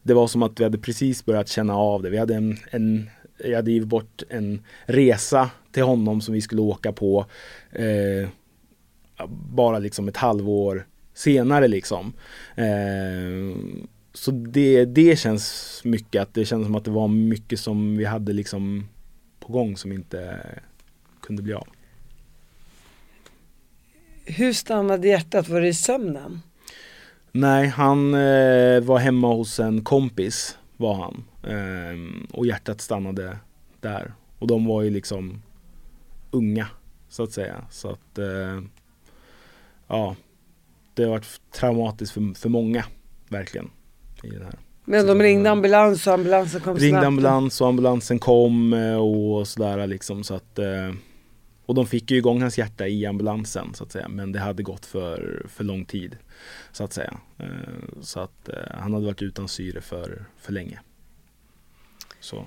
[0.07, 2.11] det var som att vi hade precis börjat känna av det.
[2.11, 6.61] Vi hade en, en jag hade givit bort en resa till honom som vi skulle
[6.61, 7.27] åka på
[7.73, 8.29] eh,
[9.29, 12.13] bara liksom ett halvår senare liksom.
[12.57, 13.57] Eh,
[14.15, 18.05] så det, det känns mycket att det känns som att det var mycket som vi
[18.05, 18.89] hade liksom
[19.41, 20.41] på gång som inte
[21.21, 21.69] kunde bli av.
[24.25, 25.49] Hur stannade hjärtat?
[25.49, 26.41] Var det i sömnen?
[27.39, 31.25] Nej, han eh, var hemma hos en kompis var han.
[31.43, 33.39] Eh, och hjärtat stannade
[33.81, 34.15] där.
[34.39, 35.43] Och de var ju liksom
[36.31, 36.67] unga
[37.09, 37.65] så att säga.
[37.71, 38.63] Så att eh,
[39.89, 40.17] ja,
[40.95, 42.85] det har varit traumatiskt för, för många,
[43.29, 43.71] verkligen.
[44.23, 44.59] I den här.
[44.85, 47.07] Men de ringde ambulans och ambulansen kom Ringde snabbt?
[47.07, 50.93] ambulans och ambulansen kom och sådär liksom så att eh,
[51.67, 54.63] Och de fick ju igång hans hjärta i ambulansen så att säga men det hade
[54.63, 56.17] gått för, för lång tid
[56.73, 57.47] Så att säga eh,
[58.01, 60.81] Så att han hade varit utan syre för, för länge
[62.21, 62.47] Så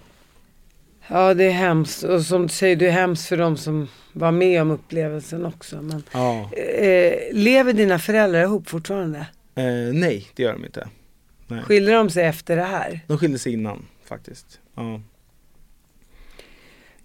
[1.11, 4.31] Ja det är hemskt och som du säger det är hemskt för de som var
[4.31, 5.81] med om upplevelsen också.
[5.81, 6.49] Men, ja.
[6.53, 9.19] eh, lever dina föräldrar ihop fortfarande?
[9.55, 10.89] Eh, nej, det gör de inte.
[11.47, 11.63] Nej.
[11.63, 12.99] Skiljer de sig efter det här?
[13.07, 14.59] De skilde sig innan faktiskt.
[14.75, 15.01] Ja.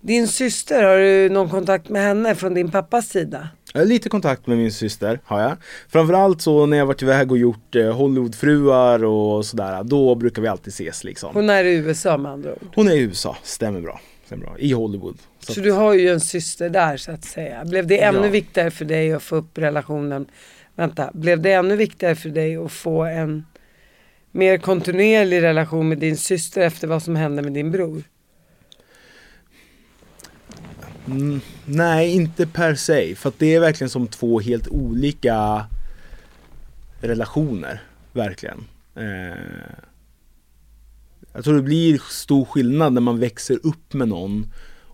[0.07, 3.49] Din syster, har du någon kontakt med henne från din pappas sida?
[3.75, 5.57] Lite kontakt med min syster, har jag.
[5.89, 10.49] Framförallt så när jag varit iväg och gjort eh, Hollywoodfruar och sådär, då brukar vi
[10.49, 11.31] alltid ses liksom.
[11.35, 12.59] Hon är i USA med andra ord?
[12.75, 14.01] Hon är i USA, stämmer bra.
[14.27, 14.59] Stämmer bra.
[14.59, 15.19] I Hollywood.
[15.39, 17.65] Så, så du har ju en syster där så att säga.
[17.65, 18.31] Blev det ännu Ja.
[18.31, 20.27] viktigare för dig att få upp relationen?
[20.77, 23.47] Vänta, blev det ännu viktigare för dig att få en
[24.31, 28.03] mer kontinuerlig relation med din syster efter vad som hände med din bror?
[31.07, 33.15] Mm, nej, inte per se.
[33.15, 35.67] För att det är verkligen som två helt olika
[37.01, 37.83] relationer.
[38.13, 38.65] Verkligen.
[38.95, 39.39] Eh,
[41.33, 44.47] jag tror det blir stor skillnad när man växer upp med någon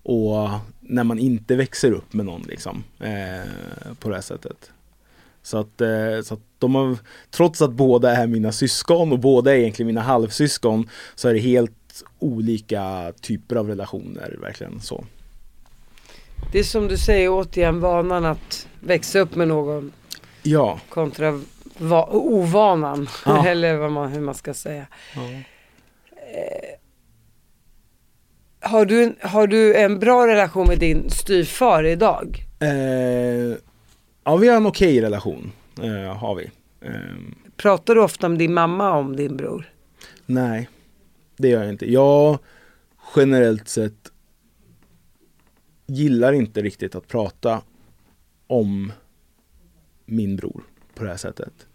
[0.03, 0.49] och
[0.81, 2.85] när man inte växer upp med någon liksom.
[3.01, 4.71] Eh, på det här sättet.
[5.43, 6.99] Så att, eh, så att de har,
[7.31, 11.41] trots att båda är mina syskon och båda är egentligen mina halvsyskon så är det
[11.41, 15.05] helt olika typer av relationer verkligen så.
[16.53, 19.93] Det är som du säger återigen vanan att växa upp med någon
[20.43, 20.81] Ja.
[20.89, 21.41] kontra
[21.79, 23.09] va- ovanan.
[23.27, 23.47] Ja.
[23.49, 24.87] Eller vad man, hur man ska säga.
[25.15, 25.21] ja.
[28.63, 32.45] Har du, en- har du en bra relation med din styvfar idag?
[32.61, 33.57] Eh,
[34.25, 35.53] ja, vi har en okej relation.
[35.83, 36.51] Eh, har vi.
[36.81, 36.91] Eh,
[37.57, 39.73] Pratar du ofta med din mamma om din bror?
[40.27, 40.69] nej,
[41.37, 41.93] det gör jag inte.
[41.93, 42.39] Jag
[43.17, 44.10] generellt sett
[45.91, 47.63] gillar inte riktigt att prata
[48.47, 48.93] om
[50.05, 50.63] min bror
[50.95, 51.67] på det här sättet.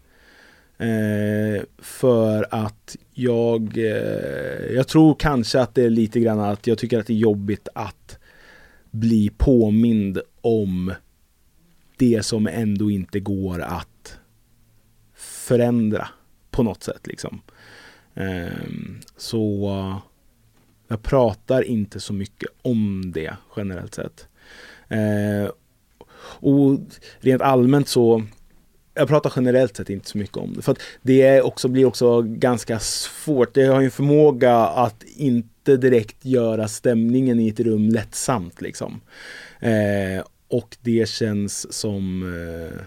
[0.77, 6.77] Eh, för att jag, eh, jag tror kanske att det är lite grann att jag
[6.77, 8.17] tycker att det är jobbigt att
[8.91, 10.93] bli påmind om
[11.97, 14.17] det som ändå inte går att
[15.15, 16.07] förändra
[16.51, 17.41] på något sätt liksom.
[18.13, 18.47] Eh,
[19.17, 20.01] så
[20.87, 24.27] jag pratar inte så mycket om det generellt sett.
[24.87, 25.51] Eh,
[26.39, 26.79] och
[27.19, 28.23] rent allmänt så
[28.93, 30.61] jag pratar generellt sett inte så mycket om det.
[30.61, 33.53] För att det är också, blir också ganska svårt.
[33.53, 39.01] Det har ju en förmåga att inte direkt göra stämningen i ett rum lättsamt liksom.
[39.59, 42.81] Eh, och det känns som eh,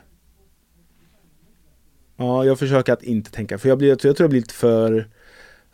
[2.20, 5.08] Ja, jag försöker att inte tänka, för jag, blir, jag tror jag blir lite för,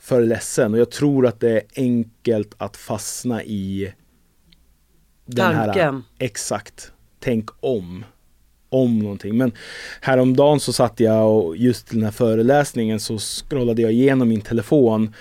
[0.05, 3.93] för ledsen och jag tror att det är enkelt att fastna i
[5.27, 6.05] den här, Tanken.
[6.19, 8.05] exakt, tänk om
[8.69, 9.37] om någonting.
[9.37, 9.53] Men
[10.01, 14.41] häromdagen så satt jag och just till den här föreläsningen så scrollade jag igenom min
[14.41, 15.15] telefon.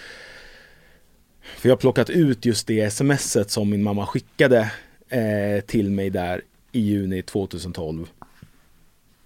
[1.58, 4.72] För jag har plockat ut just det smset som min mamma skickade
[5.10, 8.08] eh, till mig där i juni 2012.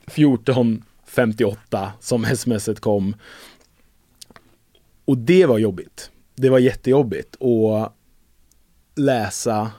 [0.06, 3.16] 14.58 som smset kom.
[5.08, 6.12] Och det var jobbigt.
[6.36, 7.94] Det var jättejobbigt att
[8.96, 9.72] läsa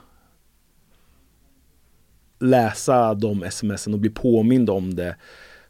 [2.39, 5.15] läsa de smsen och bli påmind om det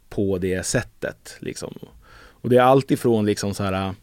[0.10, 1.38] på det sättet.
[1.39, 1.74] Liksom.
[2.41, 3.93] Och det är allt ifrån liksom så här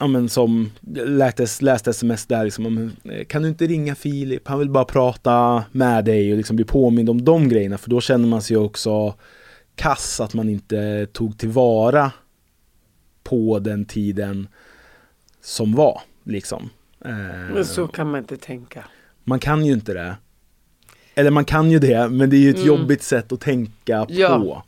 [0.00, 0.70] Ja men som
[1.06, 4.48] läste, läste sms där liksom, eh, kan du inte ringa Filip?
[4.48, 8.00] Han vill bara prata med dig och liksom bli påmind om de grejerna för då
[8.00, 9.14] känner man sig också
[9.74, 12.12] kass att man inte tog tillvara
[13.28, 14.48] på den tiden
[15.40, 16.00] som var.
[16.24, 16.70] Liksom.
[17.04, 17.10] Eh,
[17.54, 18.84] Men så kan man inte tänka.
[19.24, 20.16] Man kan ju inte det.
[21.14, 22.66] Eller man kan ju det, men det är ju ett Mm.
[22.68, 24.38] jobbigt sätt att tänka Ja.
[24.38, 24.62] på.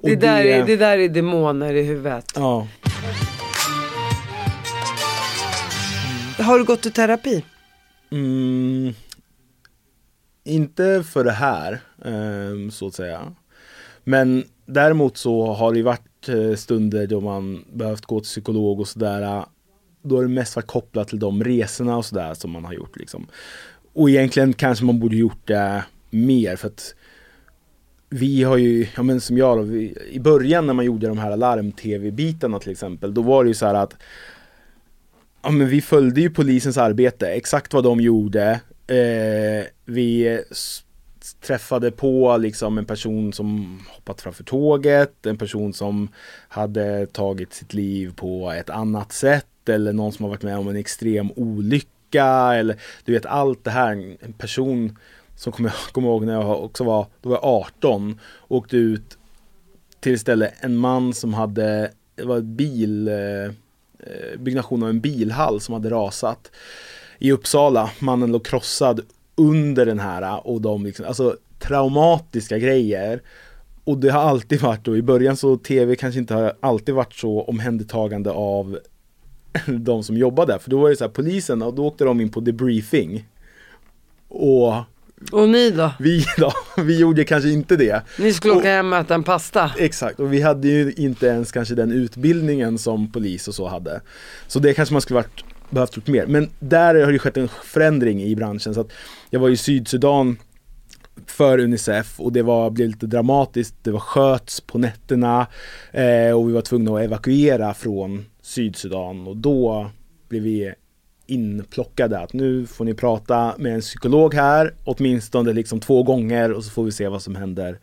[0.00, 2.32] Och Det där, är, det där är demoner i huvudet.
[2.34, 2.68] Ja.
[6.38, 7.44] Har du gått i terapi?
[8.10, 8.94] Mm,
[10.44, 13.34] inte för det här, ehm, så att säga.
[14.04, 15.82] Men däremot så har det ju
[16.28, 19.22] varit stunder då man behövt gå till psykolog och sådär.
[19.22, 19.44] Eh,
[20.02, 22.96] då har det mest varit kopplat till de resorna och sådär som man har gjort
[22.96, 23.26] liksom.
[23.92, 26.94] Och egentligen kanske man borde gjort det mer för att
[28.10, 31.18] vi har ju, ja men som jag då, vi, i början när man gjorde de
[31.18, 33.96] här larm-tv-bitarna till exempel, då var det ju så här att
[35.42, 38.60] Ja men vi följde ju polisens arbete, exakt vad de gjorde.
[38.86, 40.40] Eh, vi
[41.34, 46.08] träffade på liksom en person som hoppat framför tåget, en person som
[46.48, 50.68] hade tagit sitt liv på ett annat sätt eller någon som har varit med om
[50.68, 54.16] en extrem olycka eller du vet allt det här.
[54.20, 54.98] En person
[55.36, 59.18] som kommer jag kommer ihåg när jag också var, då var jag 18, åkte ut
[60.00, 63.44] till istället en man som hade, det var bil, eh,
[63.98, 66.50] eh, byggnation av en bilhall som hade rasat
[67.18, 67.90] i Uppsala.
[67.98, 69.00] Mannen låg krossad
[69.38, 73.22] under den här och de liksom, alltså traumatiska grejer.
[73.84, 77.14] Och det har alltid varit då, i början så tv kanske inte har alltid varit
[77.14, 78.78] så omhändertagande av
[79.66, 80.58] de som jobbar där.
[80.58, 83.26] För då var det så här, polisen, och då åkte de in på debriefing.
[84.28, 84.74] Och
[85.32, 85.90] Och ni då?
[85.98, 88.02] vi då, vi gjorde kanske inte det.
[88.18, 89.70] Ni skulle Och- åka hem och äta en pasta?
[89.78, 94.00] Exakt, och vi hade ju inte ens kanske den utbildningen som polis och så hade.
[94.46, 96.26] Så det kanske man skulle varit, behövt gjort mer.
[96.26, 98.74] Men där har det skett en förändring i branschen.
[98.74, 98.92] Så att
[99.30, 100.36] jag var i Sydsudan
[101.26, 103.74] för Unicef och det var, blev lite dramatiskt.
[103.82, 105.46] Det var sköts på nätterna
[105.92, 109.90] eh, och vi var tvungna att evakuera från Sydsudan och då
[110.28, 110.74] blev vi
[111.26, 116.64] inplockade att nu får ni prata med en psykolog här åtminstone liksom två gånger och
[116.64, 117.78] så får vi se vad som händer,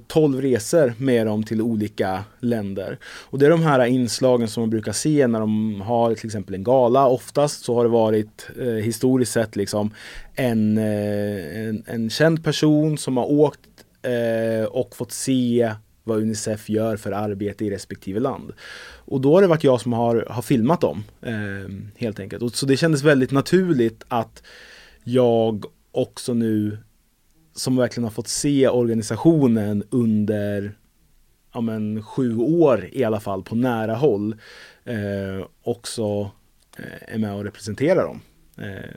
[0.08, 2.98] 12 resor med dem till olika länder.
[3.04, 6.56] Och det är de här inslagen som man brukar se när de har till exempel
[6.56, 7.08] en gala.
[7.08, 9.94] Oftast så har det varit eh, historiskt sett liksom
[10.36, 13.60] en, eh, en, en känd person som har åkt
[14.08, 18.54] Eh, och fått se vad Unicef gör för arbete i respektive land.
[18.96, 22.44] Och då har det varit jag som har, har filmat dem eh, helt enkelt.
[22.44, 24.44] Och så det kändes väldigt naturligt att
[25.04, 26.78] jag också nu
[27.56, 30.78] som verkligen har fått se organisationen under
[31.54, 34.36] ja, men, sju år i alla fall på nära håll
[34.84, 36.32] eh, också
[36.78, 38.22] eh, är med och representerar dem.
[38.58, 38.96] Eh,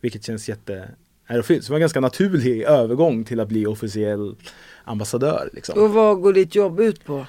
[0.00, 0.88] vilket känns jätte
[1.26, 1.64] ärofyllt.
[1.64, 4.36] Så det var en ganska naturlig övergång till att bli officiell
[4.84, 5.50] ambassadör.
[5.52, 5.82] Liksom.
[5.82, 7.26] Och vad går ditt jobb ut på?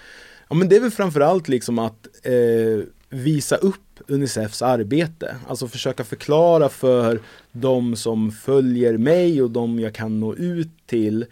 [0.50, 5.36] Ja men det är väl framförallt liksom att eh, visa upp Unicefs arbete.
[5.48, 7.22] Alltså försöka förklara för
[7.52, 11.26] de som följer mig och de jag kan nå ut till.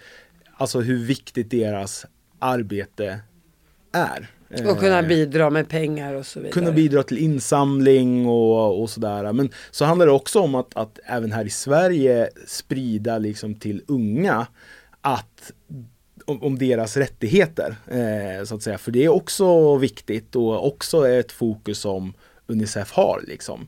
[0.57, 2.05] Alltså hur viktigt deras
[2.39, 3.19] arbete
[3.91, 4.29] är.
[4.53, 6.51] Och kunna Eh, bidra med pengar och så vidare.
[6.51, 9.33] kunna bidra till insamling och, och sådär.
[9.33, 13.81] Men så handlar det också om att, att även här i Sverige sprida liksom till
[13.87, 14.47] unga
[15.01, 15.51] att
[16.25, 17.75] om, om deras rättigheter.
[17.87, 18.77] Eh, så att säga.
[18.77, 22.13] För det är också viktigt och också ett fokus som
[22.47, 23.23] Unicef har.
[23.27, 23.67] Liksom.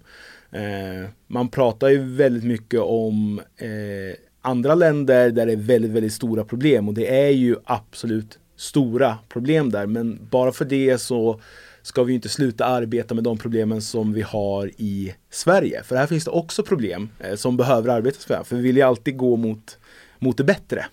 [0.52, 6.14] Eh, man pratar ju väldigt mycket om eh, andra länder där det är väldigt, väldigt
[6.14, 9.86] stora problem och det är ju absolut stora problem där.
[9.86, 11.40] Men bara för det så
[11.82, 15.84] ska vi inte sluta arbeta med de problemen som vi har i Sverige.
[15.84, 18.48] För här finns det också problem eh, som behöver arbetas med.
[18.48, 19.78] För vi vill ju alltid gå mot,
[20.20, 20.86] mot det bättre.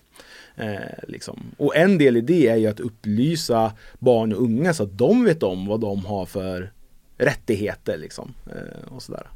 [0.55, 1.43] Eh, liksom.
[1.57, 5.23] Och en del i det är ju att upplysa barn och unga så att de
[5.23, 6.71] vet om vad de har för
[7.17, 7.97] rättigheter.
[7.97, 9.27] Liksom, eh, och sådär.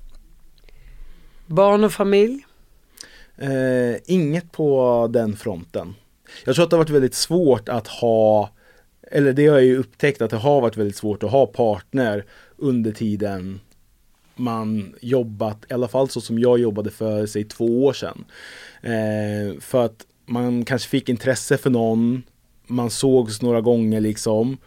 [1.45, 2.45] Barn och familj?
[3.37, 5.95] Eh, inget på den fronten.
[6.45, 8.49] Jag tror att det har varit väldigt svårt att ha,
[9.11, 12.25] eller det har jag ju upptäckt att det har varit väldigt svårt att ha partner
[12.57, 13.59] under tiden
[14.35, 18.25] man jobbat, i alla fall så som jag jobbade för sig två år sedan.
[18.81, 22.23] Eh, för att man kanske fick intresse för någon,
[22.67, 24.57] man sågs några gånger liksom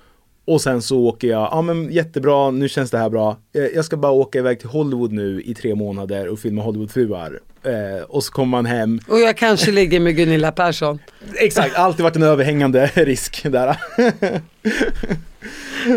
[0.49, 3.37] och sen så åker jag, ja men jättebra, nu känns det här bra.
[3.55, 7.41] Eh, jag ska bara åka iväg till Hollywood nu i tre månader och filma Hollywoodfruar.
[7.63, 9.01] Eh, och så kommer man hem.
[9.09, 10.99] Och jag kanske ligger med Gunilla Persson.
[11.35, 13.77] Exakt, alltid varit en överhängande risk där.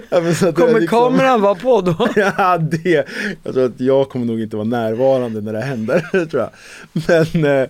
[0.10, 0.22] ja,
[0.54, 0.88] kommer liksom...
[0.88, 2.08] kameran vara på då?
[2.16, 3.08] ja, det.
[3.44, 6.52] Jag tror att jag kommer nog inte vara närvarande när det händer, tror jag.
[6.92, 7.68] Men eh,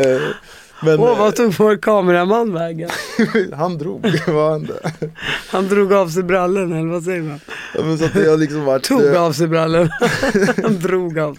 [0.00, 0.20] eh
[0.82, 2.90] men, Åh, vad tog vår kameraman vägen?
[3.52, 4.92] han drog, vad hände?
[5.48, 7.40] Han drog av sig brallorna, eller vad säger man?
[7.74, 9.90] Ja, men så att jag liksom varit, Tog eh, av sig brallorna.
[10.62, 11.38] han drog av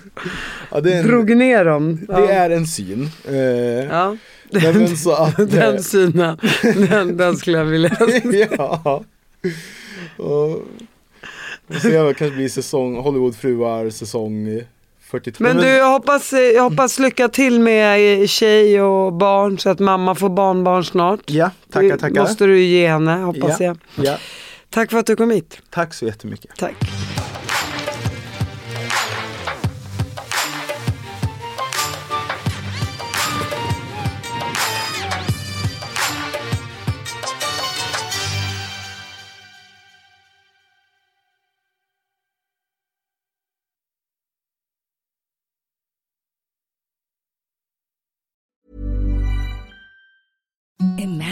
[0.71, 1.99] ja, en, Drog ner dem.
[2.07, 2.19] Ja.
[2.19, 3.09] Det är en syn.
[3.27, 4.17] Eh, ja.
[4.49, 6.37] Den, så att, den eh, synen,
[6.89, 7.97] den, den skulle jag vilja
[8.57, 9.03] Ja.
[10.17, 10.65] Och,
[11.67, 14.61] får se det kanske blir säsong, Hollywoodfruar säsong
[15.11, 15.43] 42.
[15.43, 20.15] Men du, jag hoppas, jag hoppas lycka till med tjej och barn så att mamma
[20.15, 21.19] får barnbarn snart.
[21.25, 22.21] Ja, tackar, tackar.
[22.21, 23.77] Måste du ge henne, hoppas ja, jag.
[24.05, 24.17] Ja.
[24.69, 25.61] Tack för att du kom hit.
[25.69, 26.51] Tack så jättemycket.
[26.57, 26.75] Tack.